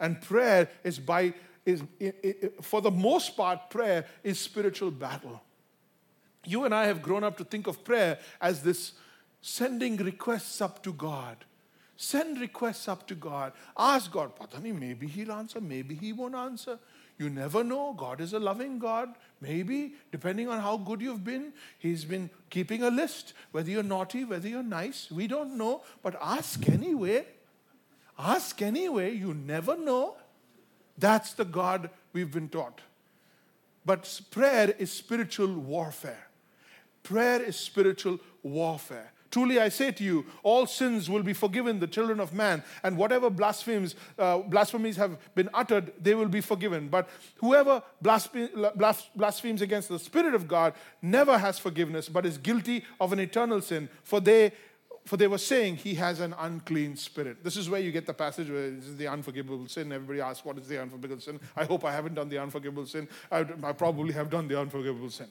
[0.00, 5.40] And prayer is by, is, it, it, for the most part, prayer is spiritual battle.
[6.44, 8.92] You and I have grown up to think of prayer as this
[9.40, 11.36] sending requests up to God.
[11.96, 13.52] Send requests up to God.
[13.78, 16.78] Ask God, Patani, maybe He'll answer, maybe He won't answer.
[17.18, 17.94] You never know.
[17.96, 19.14] God is a loving God.
[19.44, 24.24] Maybe, depending on how good you've been, He's been keeping a list, whether you're naughty,
[24.24, 25.10] whether you're nice.
[25.10, 27.26] We don't know, but ask anyway.
[28.18, 29.14] Ask anyway.
[29.14, 30.16] You never know.
[30.96, 32.80] That's the God we've been taught.
[33.84, 36.28] But prayer is spiritual warfare.
[37.02, 39.12] Prayer is spiritual warfare.
[39.34, 42.96] Truly I say to you, all sins will be forgiven the children of man, and
[42.96, 46.86] whatever blasphemies, uh, blasphemies have been uttered, they will be forgiven.
[46.86, 53.12] But whoever blasphemes against the Spirit of God never has forgiveness, but is guilty of
[53.12, 53.88] an eternal sin.
[54.04, 54.52] For they
[55.04, 57.42] for they were saying he has an unclean spirit.
[57.42, 59.90] This is where you get the passage where this is the unforgivable sin.
[59.90, 61.40] Everybody asks, What is the unforgivable sin?
[61.56, 63.08] I hope I haven't done the unforgivable sin.
[63.32, 65.26] I, I probably have done the unforgivable sin.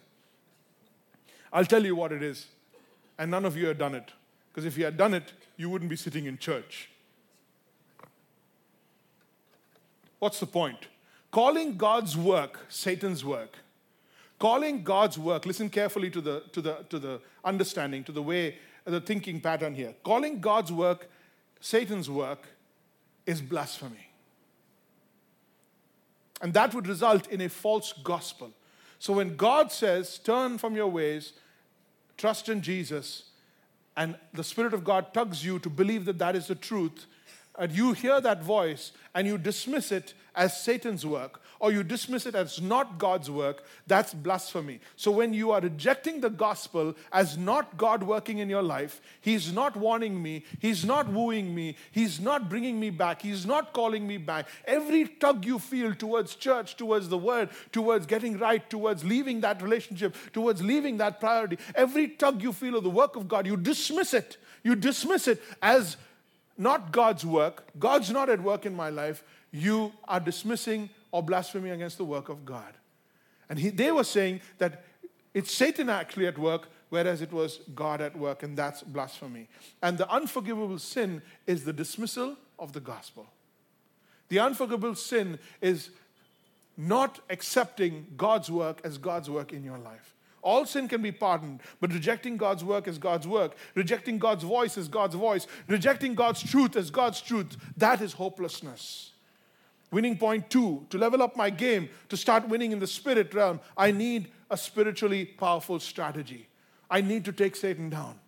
[1.54, 2.48] I'll tell you what it is
[3.18, 4.12] and none of you had done it.
[4.50, 6.90] Because if you had done it, you wouldn't be sitting in church.
[10.20, 10.88] What's the point?
[11.32, 13.58] Calling God's work Satan's work.
[14.40, 18.58] Calling God's work, listen carefully to the, to the, to the understanding, to the way,
[18.86, 19.94] the thinking pattern here.
[20.04, 21.10] Calling God's work
[21.62, 22.48] Satan's work
[23.26, 24.10] is blasphemy.
[26.42, 28.52] And that would result in a false gospel.
[29.00, 31.34] So when God says, Turn from your ways
[32.18, 33.24] trust in Jesus,
[33.96, 37.06] and the Spirit of God tugs you to believe that that is the truth,
[37.58, 42.26] and you hear that voice and you dismiss it as Satan's work, or you dismiss
[42.26, 44.82] it as not God's work, that's blasphemy.
[44.98, 49.54] So when you are rejecting the gospel as not God working in your life, He's
[49.54, 54.06] not warning me, He's not wooing me, He's not bringing me back, He's not calling
[54.06, 54.48] me back.
[54.66, 59.62] Every tug you feel towards church, towards the word, towards getting right, towards leaving that
[59.62, 63.56] relationship, towards leaving that priority, every tug you feel of the work of God, you
[63.56, 64.36] dismiss it.
[64.64, 65.96] You dismiss it as
[66.58, 67.64] not God's work.
[67.80, 69.24] God's not at work in my life.
[69.54, 72.74] You are dismissing or blasphemy against the work of God.
[73.48, 74.84] And he, they were saying that
[75.34, 79.48] it's Satan actually at work, whereas it was God at work, and that's blasphemy.
[79.84, 83.28] And the unforgivable sin is the dismissal of the gospel.
[84.30, 85.92] The unforgivable sin is
[86.76, 90.16] not accepting God's work as God's work in your life.
[90.42, 94.80] All sin can be pardoned, but rejecting God's work as God's work, rejecting God's voice
[94.80, 99.13] as God's voice, rejecting God's truth as God's truth, that is hopelessness.
[99.94, 103.60] Winning point two to level up my game, to start winning in the spirit realm,
[103.78, 106.48] I need a spiritually powerful strategy.
[106.90, 108.20] I need to take Satan down.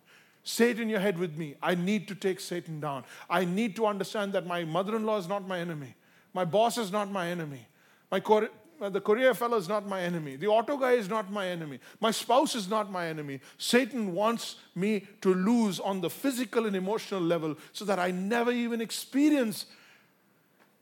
[0.44, 1.56] Say it in your head with me.
[1.60, 3.02] I need to take Satan down.
[3.28, 5.96] I need to understand that my mother in law is not my enemy.
[6.32, 7.66] My boss is not my enemy.
[8.12, 8.50] My cor-
[8.80, 10.36] uh, the courier fellow is not my enemy.
[10.36, 11.80] The auto guy is not my enemy.
[11.98, 13.40] My spouse is not my enemy.
[13.58, 18.52] Satan wants me to lose on the physical and emotional level so that I never
[18.52, 19.66] even experience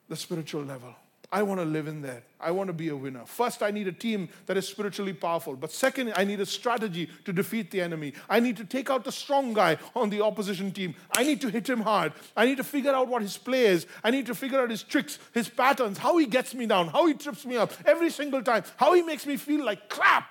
[0.09, 0.95] the spiritual level.
[1.33, 2.23] I want to live in that.
[2.39, 3.25] I want to be a winner.
[3.27, 5.57] First, I need a team that is spiritually powerful.
[5.57, 8.13] But second, I need a strategy to defeat the enemy.
[8.31, 10.95] I need to take out the strong guy on the opposition team.
[11.11, 12.13] I need to hit him hard.
[12.37, 13.87] I need to figure out what his play is.
[14.05, 17.07] I need to figure out his tricks, his patterns, how he gets me down, how
[17.07, 20.29] he trips me up every single time, how he makes me feel like crap.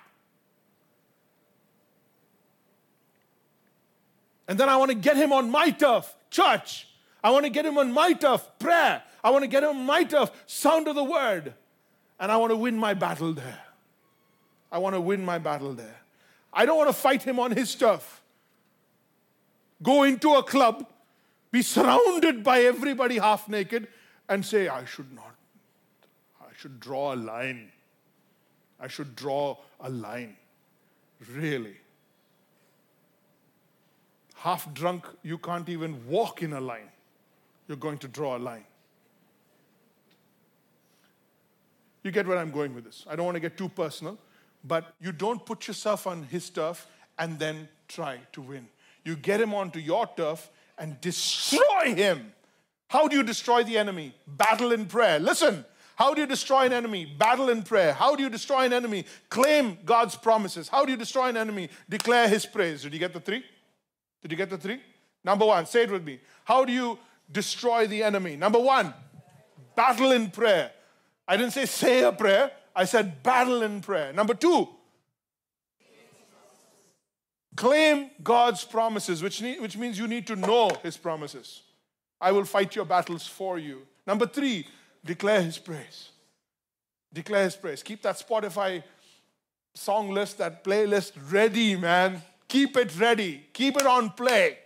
[4.48, 6.88] And then I want to get him on my turf, church.
[7.22, 9.02] I want to get him on my turf, prayer.
[9.24, 11.54] I want to get a my turf, sound of the word.
[12.20, 13.60] And I want to win my battle there.
[14.70, 15.96] I want to win my battle there.
[16.52, 18.22] I don't want to fight him on his turf.
[19.82, 20.86] Go into a club,
[21.50, 23.88] be surrounded by everybody half naked,
[24.28, 25.34] and say, I should not.
[26.40, 27.72] I should draw a line.
[28.78, 30.36] I should draw a line.
[31.32, 31.76] Really.
[34.36, 36.90] Half drunk, you can't even walk in a line
[37.68, 38.64] you're going to draw a line.
[42.04, 43.04] You get where I'm going with this.
[43.08, 44.18] I don't want to get too personal,
[44.62, 46.86] but you don't put yourself on his turf
[47.18, 48.68] and then try to win.
[49.04, 52.32] You get him onto your turf and destroy him.
[52.88, 54.14] How do you destroy the enemy?
[54.26, 55.18] Battle in prayer.
[55.18, 55.64] Listen,
[55.96, 57.06] how do you destroy an enemy?
[57.06, 57.92] Battle in prayer.
[57.92, 59.06] How do you destroy an enemy?
[59.30, 60.68] Claim God's promises.
[60.68, 61.70] How do you destroy an enemy?
[61.88, 62.82] Declare his praise.
[62.82, 63.44] Did you get the three?
[64.20, 64.80] Did you get the three?
[65.22, 66.20] Number one, say it with me.
[66.44, 66.98] How do you
[67.30, 68.36] destroy the enemy?
[68.36, 68.92] Number one,
[69.74, 70.72] battle in prayer.
[71.26, 74.12] I didn't say say a prayer, I said battle in prayer.
[74.12, 74.68] Number two,
[77.56, 81.62] claim God's promises, which, need, which means you need to know His promises.
[82.20, 83.82] I will fight your battles for you.
[84.06, 84.66] Number three,
[85.04, 86.08] declare his praise.
[87.12, 87.82] Declare his praise.
[87.82, 88.82] Keep that Spotify
[89.74, 92.22] song list, that playlist ready, man.
[92.48, 93.44] Keep it ready.
[93.52, 94.58] Keep it on play.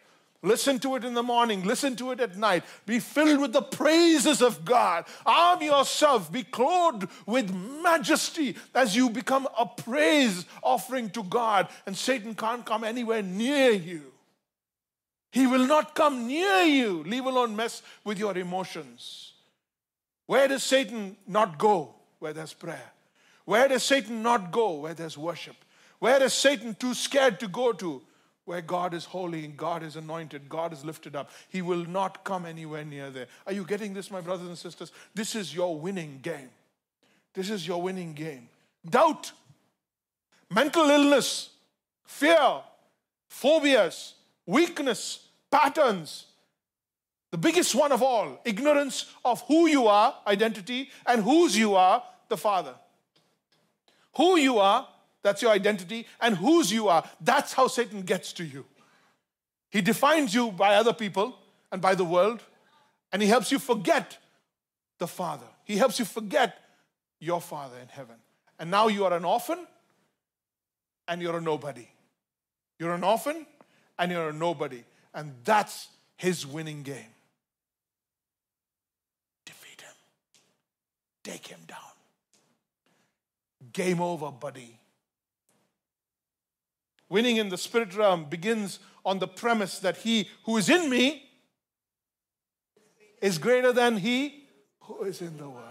[0.42, 2.62] Listen to it in the morning, listen to it at night.
[2.86, 5.04] Be filled with the praises of God.
[5.26, 11.96] Arm yourself, be clothed with majesty as you become a praise offering to God, and
[11.96, 14.12] Satan can't come anywhere near you.
[15.32, 19.32] He will not come near you, leave alone mess with your emotions.
[20.26, 21.94] Where does Satan not go?
[22.20, 22.92] Where there's prayer.
[23.44, 24.74] Where does Satan not go?
[24.74, 25.56] Where there's worship.
[25.98, 28.02] Where is Satan too scared to go to?
[28.48, 31.30] Where God is holy and God is anointed, God is lifted up.
[31.50, 33.26] He will not come anywhere near there.
[33.46, 34.90] Are you getting this, my brothers and sisters?
[35.14, 36.48] This is your winning game.
[37.34, 38.48] This is your winning game.
[38.88, 39.32] Doubt,
[40.50, 41.50] mental illness,
[42.06, 42.62] fear,
[43.28, 44.14] phobias,
[44.46, 46.24] weakness, patterns.
[47.30, 52.02] The biggest one of all, ignorance of who you are, identity, and whose you are,
[52.30, 52.72] the Father.
[54.16, 54.88] Who you are,
[55.28, 56.06] that's your identity.
[56.20, 57.04] And whose you are.
[57.20, 58.64] That's how Satan gets to you.
[59.70, 61.38] He defines you by other people
[61.70, 62.42] and by the world,
[63.12, 64.16] and he helps you forget
[64.98, 65.46] the Father.
[65.64, 66.56] He helps you forget
[67.20, 68.16] your Father in heaven.
[68.58, 69.66] And now you are an orphan
[71.06, 71.86] and you're a nobody.
[72.78, 73.46] You're an orphan
[73.98, 74.82] and you're a nobody.
[75.14, 77.14] And that's his winning game.
[79.44, 79.94] Defeat him,
[81.22, 81.78] take him down.
[83.72, 84.78] Game over, buddy.
[87.08, 91.28] Winning in the spirit realm begins on the premise that he who is in me
[93.22, 94.44] is greater than he
[94.80, 95.67] who is in the world.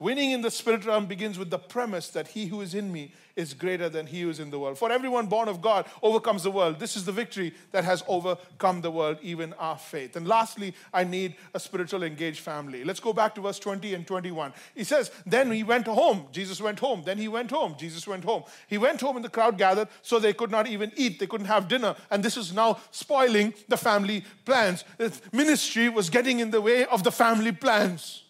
[0.00, 3.12] Winning in the spirit realm begins with the premise that he who is in me
[3.36, 4.78] is greater than he who is in the world.
[4.78, 6.80] For everyone born of God overcomes the world.
[6.80, 10.16] This is the victory that has overcome the world, even our faith.
[10.16, 12.82] And lastly, I need a spiritual engaged family.
[12.82, 14.54] Let's go back to verse 20 and 21.
[14.74, 16.28] He says, Then he went home.
[16.32, 17.02] Jesus went home.
[17.04, 17.74] Then he went home.
[17.78, 18.44] Jesus went home.
[18.68, 21.18] He went home and the crowd gathered, so they could not even eat.
[21.18, 21.94] They couldn't have dinner.
[22.10, 24.82] And this is now spoiling the family plans.
[25.30, 28.22] Ministry was getting in the way of the family plans.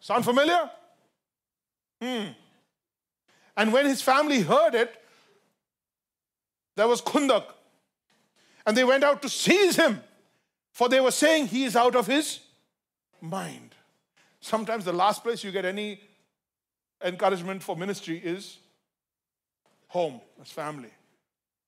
[0.00, 0.70] Sound familiar?
[2.00, 2.28] Hmm.
[3.56, 4.94] And when his family heard it,
[6.76, 7.44] there was kundak.
[8.64, 10.00] And they went out to seize him,
[10.70, 12.40] for they were saying he is out of his
[13.20, 13.74] mind.
[14.40, 16.00] Sometimes the last place you get any
[17.02, 18.58] encouragement for ministry is
[19.88, 20.90] home, as family.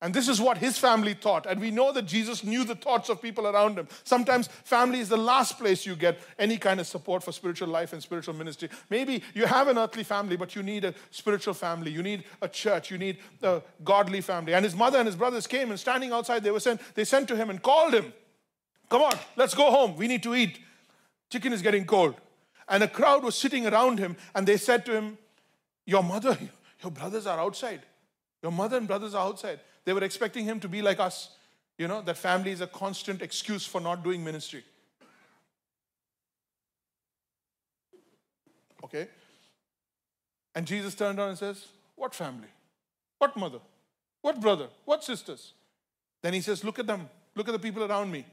[0.03, 1.45] And this is what his family thought.
[1.45, 3.87] And we know that Jesus knew the thoughts of people around him.
[4.03, 7.93] Sometimes family is the last place you get any kind of support for spiritual life
[7.93, 8.69] and spiritual ministry.
[8.89, 11.91] Maybe you have an earthly family, but you need a spiritual family.
[11.91, 12.89] You need a church.
[12.89, 14.55] You need a godly family.
[14.55, 17.27] And his mother and his brothers came and standing outside, they were sent, they sent
[17.27, 18.11] to him and called him.
[18.89, 19.95] Come on, let's go home.
[19.97, 20.59] We need to eat.
[21.29, 22.15] Chicken is getting cold.
[22.67, 25.19] And a crowd was sitting around him, and they said to him,
[25.85, 26.37] Your mother,
[26.81, 27.81] your brothers are outside.
[28.41, 29.59] Your mother and brothers are outside.
[29.85, 31.29] They were expecting him to be like us.
[31.77, 34.63] You know, that family is a constant excuse for not doing ministry.
[38.83, 39.07] Okay?
[40.53, 41.65] And Jesus turned around and says,
[41.95, 42.49] What family?
[43.17, 43.59] What mother?
[44.21, 44.67] What brother?
[44.85, 45.53] What sisters?
[46.21, 47.09] Then he says, Look at them.
[47.35, 48.25] Look at the people around me.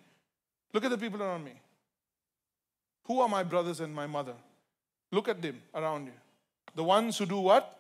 [0.75, 1.53] Look at the people around me.
[3.05, 4.35] Who are my brothers and my mother?
[5.11, 6.13] Look at them around you.
[6.75, 7.79] The ones who do what?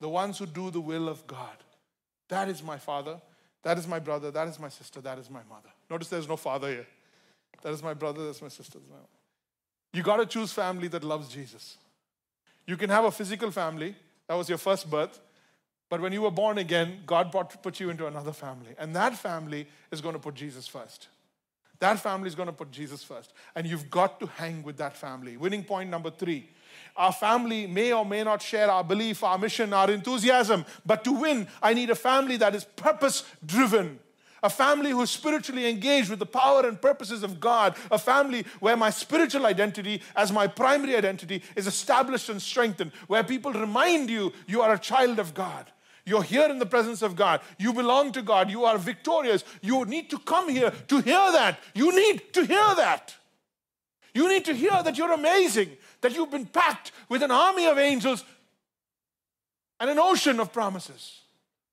[0.00, 1.56] The ones who do the will of God.
[2.32, 3.20] That is my father.
[3.62, 4.30] That is my brother.
[4.30, 5.02] That is my sister.
[5.02, 5.68] That is my mother.
[5.90, 6.86] Notice there's no father here.
[7.62, 8.24] That is my brother.
[8.24, 8.78] That's my sister.
[9.92, 11.76] You got to choose family that loves Jesus.
[12.66, 13.94] You can have a physical family.
[14.28, 15.20] That was your first birth.
[15.90, 18.74] But when you were born again, God brought, put you into another family.
[18.78, 21.08] And that family is going to put Jesus first.
[21.80, 23.34] That family is going to put Jesus first.
[23.54, 25.36] And you've got to hang with that family.
[25.36, 26.48] Winning point number three
[26.96, 30.64] our family may or may not share our belief, our mission, our enthusiasm.
[30.84, 33.98] But to win, I need a family that is purpose driven.
[34.44, 37.76] A family who's spiritually engaged with the power and purposes of God.
[37.90, 42.90] A family where my spiritual identity, as my primary identity, is established and strengthened.
[43.06, 45.70] Where people remind you, you are a child of God.
[46.04, 47.40] You're here in the presence of God.
[47.58, 48.50] You belong to God.
[48.50, 49.44] You are victorious.
[49.60, 51.60] You need to come here to hear that.
[51.74, 53.14] You need to hear that.
[54.12, 57.78] You need to hear that you're amazing that you've been packed with an army of
[57.78, 58.24] angels
[59.80, 61.20] and an ocean of promises.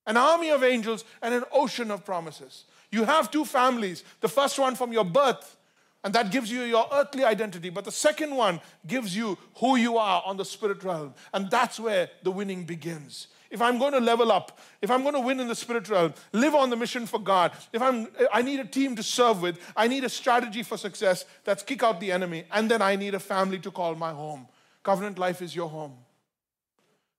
[0.06, 2.64] An army of angels and an ocean of promises.
[2.90, 4.02] You have two families.
[4.20, 5.56] The first one from your birth,
[6.02, 7.68] and that gives you your earthly identity.
[7.70, 11.14] But the second one gives you who you are on the spirit realm.
[11.32, 13.28] And that's where the winning begins.
[13.50, 16.14] If I'm going to level up, if I'm going to win in the spiritual realm,
[16.32, 19.58] live on the mission for God, if I'm, I need a team to serve with,
[19.76, 23.14] I need a strategy for success that's kick out the enemy, and then I need
[23.14, 24.46] a family to call my home.
[24.82, 25.94] Covenant life is your home.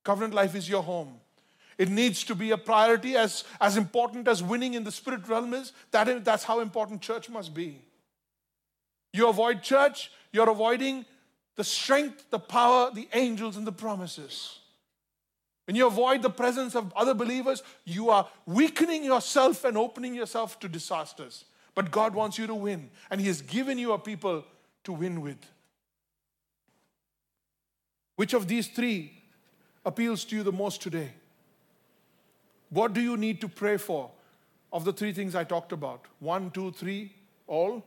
[0.04, 1.20] Covenant life is your home.
[1.78, 5.54] It needs to be a priority as, as important as winning in the spirit realm
[5.54, 5.74] is.
[5.92, 6.24] That is.
[6.24, 7.82] That's how important church must be.
[9.14, 11.06] You avoid church, you're avoiding
[11.56, 14.61] the strength, the power, the angels, and the promises.
[15.66, 20.59] When you avoid the presence of other believers, you are weakening yourself and opening yourself
[20.62, 21.45] to disasters.
[21.76, 24.43] But God wants you to win, and He has given you a people
[24.84, 25.38] to win with.
[28.16, 29.24] Which of these three
[29.86, 31.14] appeals to you the most today?
[32.70, 34.12] What do you need to pray for
[34.72, 36.05] of the three things I talked about?
[36.20, 37.14] One, two, three,
[37.47, 37.84] all?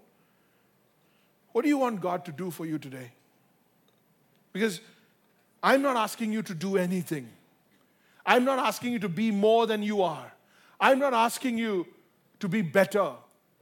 [1.52, 3.12] What do you want God to do for you today?
[4.52, 4.80] Because
[5.62, 7.28] I'm not asking you to do anything.
[8.26, 10.32] I'm not asking you to be more than you are.
[10.80, 11.86] I'm not asking you
[12.40, 13.12] to be better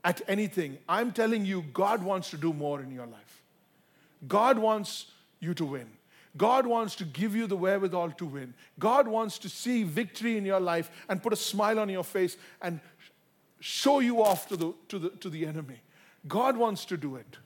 [0.03, 0.77] at anything.
[0.87, 3.41] I'm telling you, God wants to do more in your life.
[4.27, 5.07] God wants
[5.39, 5.89] you to win.
[6.35, 8.53] God wants to give you the wherewithal to win.
[8.79, 12.37] God wants to see victory in your life and put a smile on your face
[12.61, 12.79] and
[13.59, 15.81] show you off to the, to the, to the enemy.
[16.27, 17.37] God wants to do it.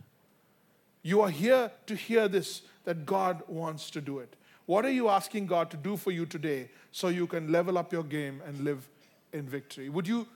[1.04, 4.36] You are here to hear this that God wants to do it.
[4.68, 7.94] What are you asking God to do for you today so you can level up
[7.94, 8.88] your game and live
[9.32, 9.88] in victory?
[9.88, 10.28] Would you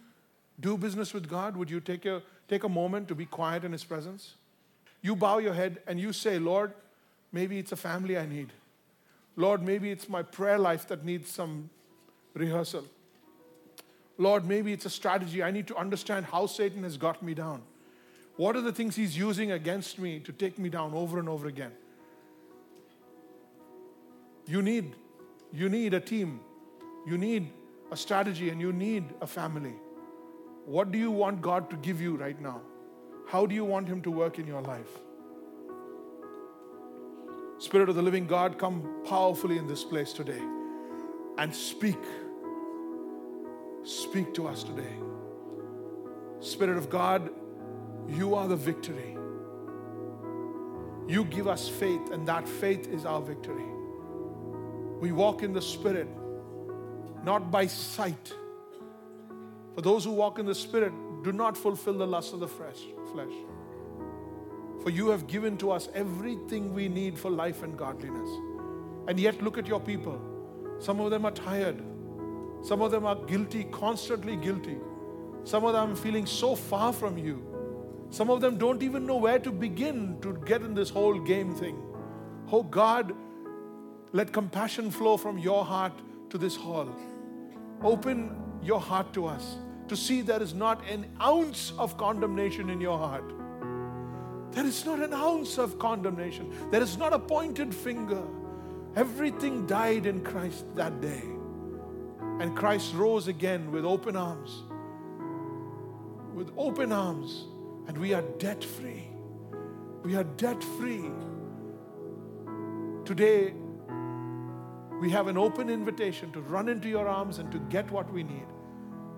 [0.60, 1.58] do business with God?
[1.58, 4.36] Would you take a, take a moment to be quiet in His presence?
[5.02, 6.72] You bow your head and you say, Lord,
[7.34, 8.54] maybe it's a family I need.
[9.36, 11.70] Lord, maybe it's my prayer life that needs some
[12.34, 12.86] rehearsal.
[14.18, 15.44] Lord, maybe it's a strategy.
[15.44, 17.64] I need to understand how Satan has got me down.
[18.38, 21.48] What are the things he's using against me to take me down over and over
[21.48, 21.72] again?
[24.48, 24.96] You need,
[25.54, 26.40] you need a team.
[27.06, 27.52] You need
[27.92, 29.76] a strategy and you need a family.
[30.66, 32.62] What do you want God to give you right now?
[33.28, 35.00] How do you want Him to work in your life?
[37.58, 40.42] Spirit of the living God, come powerfully in this place today
[41.38, 42.00] and speak.
[43.84, 44.96] Speak to us today.
[46.40, 47.30] Spirit of God,
[48.08, 49.18] you are the victory.
[51.08, 53.66] You give us faith, and that faith is our victory.
[55.02, 56.08] We walk in the Spirit,
[57.26, 58.34] not by sight.
[59.74, 60.94] For those who walk in the Spirit
[61.24, 62.78] do not fulfill the lust of the flesh.
[64.84, 68.30] For you have given to us everything we need for life and godliness.
[69.08, 70.22] And yet, look at your people.
[70.80, 71.82] Some of them are tired.
[72.62, 74.78] Some of them are guilty, constantly guilty.
[75.46, 77.44] Some of them are feeling so far from you.
[78.12, 81.56] Some of them don't even know where to begin to get in this whole game
[81.56, 81.82] thing.
[82.52, 83.14] Oh God,
[84.14, 85.94] let compassion flow from your heart
[86.30, 86.90] to this hall.
[87.82, 89.58] Open your heart to us
[89.88, 93.24] to see there is not an ounce of condemnation in your heart.
[94.52, 96.54] There is not an ounce of condemnation.
[96.72, 98.22] There is not a pointed finger.
[98.96, 101.24] Everything died in Christ that day.
[102.40, 104.64] And Christ rose again with open arms.
[106.34, 107.46] With open arms.
[107.88, 109.08] And we are debt free.
[110.04, 111.10] We are debt free.
[113.06, 113.54] Today,
[115.02, 118.22] we have an open invitation to run into your arms and to get what we
[118.22, 118.46] need.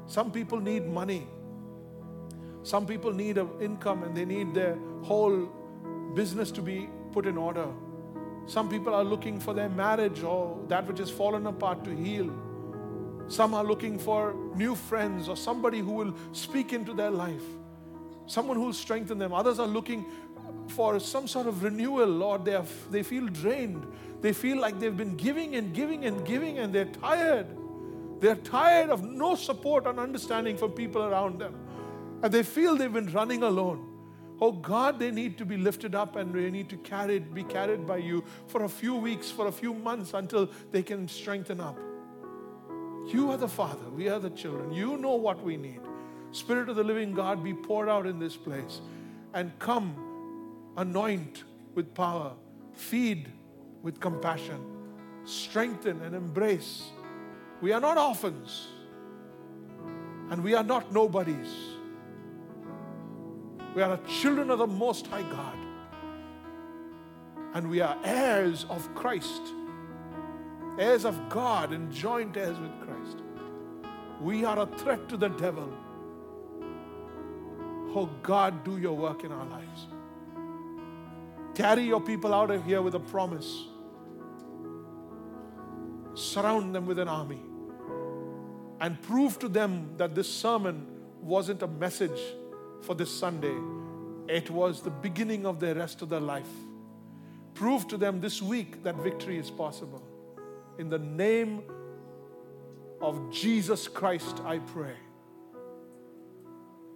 [0.05, 1.27] Some people need money.
[2.63, 5.49] Some people need an income and they need their whole
[6.15, 7.67] business to be put in order.
[8.45, 12.33] Some people are looking for their marriage or that which has fallen apart to heal.
[13.27, 17.43] Some are looking for new friends or somebody who will speak into their life,
[18.25, 19.33] someone who will strengthen them.
[19.33, 20.05] Others are looking
[20.69, 22.45] for some sort of renewal, Lord.
[22.45, 23.85] They, are, they feel drained.
[24.23, 27.45] They feel like they've been giving and giving and giving, and they're tired.
[28.21, 31.55] They're tired of no support and understanding from people around them.
[32.23, 33.85] And they feel they've been running alone.
[34.39, 36.77] Oh God, they need to be lifted up and they need to
[37.33, 41.09] be carried by you for a few weeks, for a few months until they can
[41.09, 41.77] strengthen up.
[43.07, 44.71] You are the Father, we are the children.
[44.71, 45.81] You know what we need.
[46.31, 48.79] Spirit of the living God, be poured out in this place
[49.33, 51.43] and come anoint
[51.75, 52.31] with power,
[52.71, 53.27] feed
[53.83, 54.59] with compassion,
[55.25, 56.89] strengthen and embrace.
[57.61, 58.67] We are not orphans
[60.31, 61.53] and we are not nobodies.
[63.75, 65.57] We are the children of the Most High God
[67.53, 69.41] and we are heirs of Christ,
[70.79, 73.17] heirs of God, and joint heirs with Christ.
[74.19, 75.71] We are a threat to the devil.
[77.95, 79.87] Oh God, do your work in our lives.
[81.53, 83.65] Carry your people out of here with a promise.
[86.15, 87.39] Surround them with an army.
[88.81, 90.85] and prove to them that this sermon
[91.21, 92.19] wasn't a message
[92.81, 93.55] for this Sunday,
[94.27, 96.49] it was the beginning of the rest of their life.
[97.53, 100.03] Prove to them this week that victory is possible.
[100.79, 101.63] In the name
[102.99, 104.97] of Jesus Christ, I pray.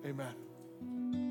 [0.05, 1.26] Amen.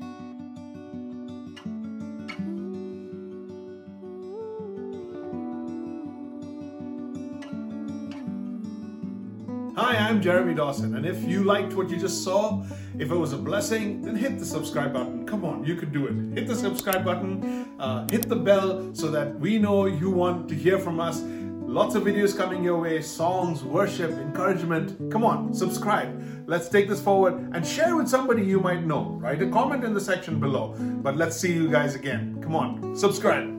[9.77, 12.63] Hi, I'm Jeremy Dawson, and if you liked what you just saw,
[12.97, 15.23] if it was a blessing, then hit the subscribe button.
[15.27, 16.35] Come on, you can do it.
[16.35, 20.55] Hit the subscribe button, uh, hit the bell so that we know you want to
[20.55, 21.21] hear from us.
[21.21, 25.11] Lots of videos coming your way songs, worship, encouragement.
[25.11, 26.09] Come on, subscribe.
[26.47, 29.19] Let's take this forward and share with somebody you might know.
[29.21, 30.73] Write a comment in the section below.
[30.79, 32.41] But let's see you guys again.
[32.41, 33.56] Come on, subscribe.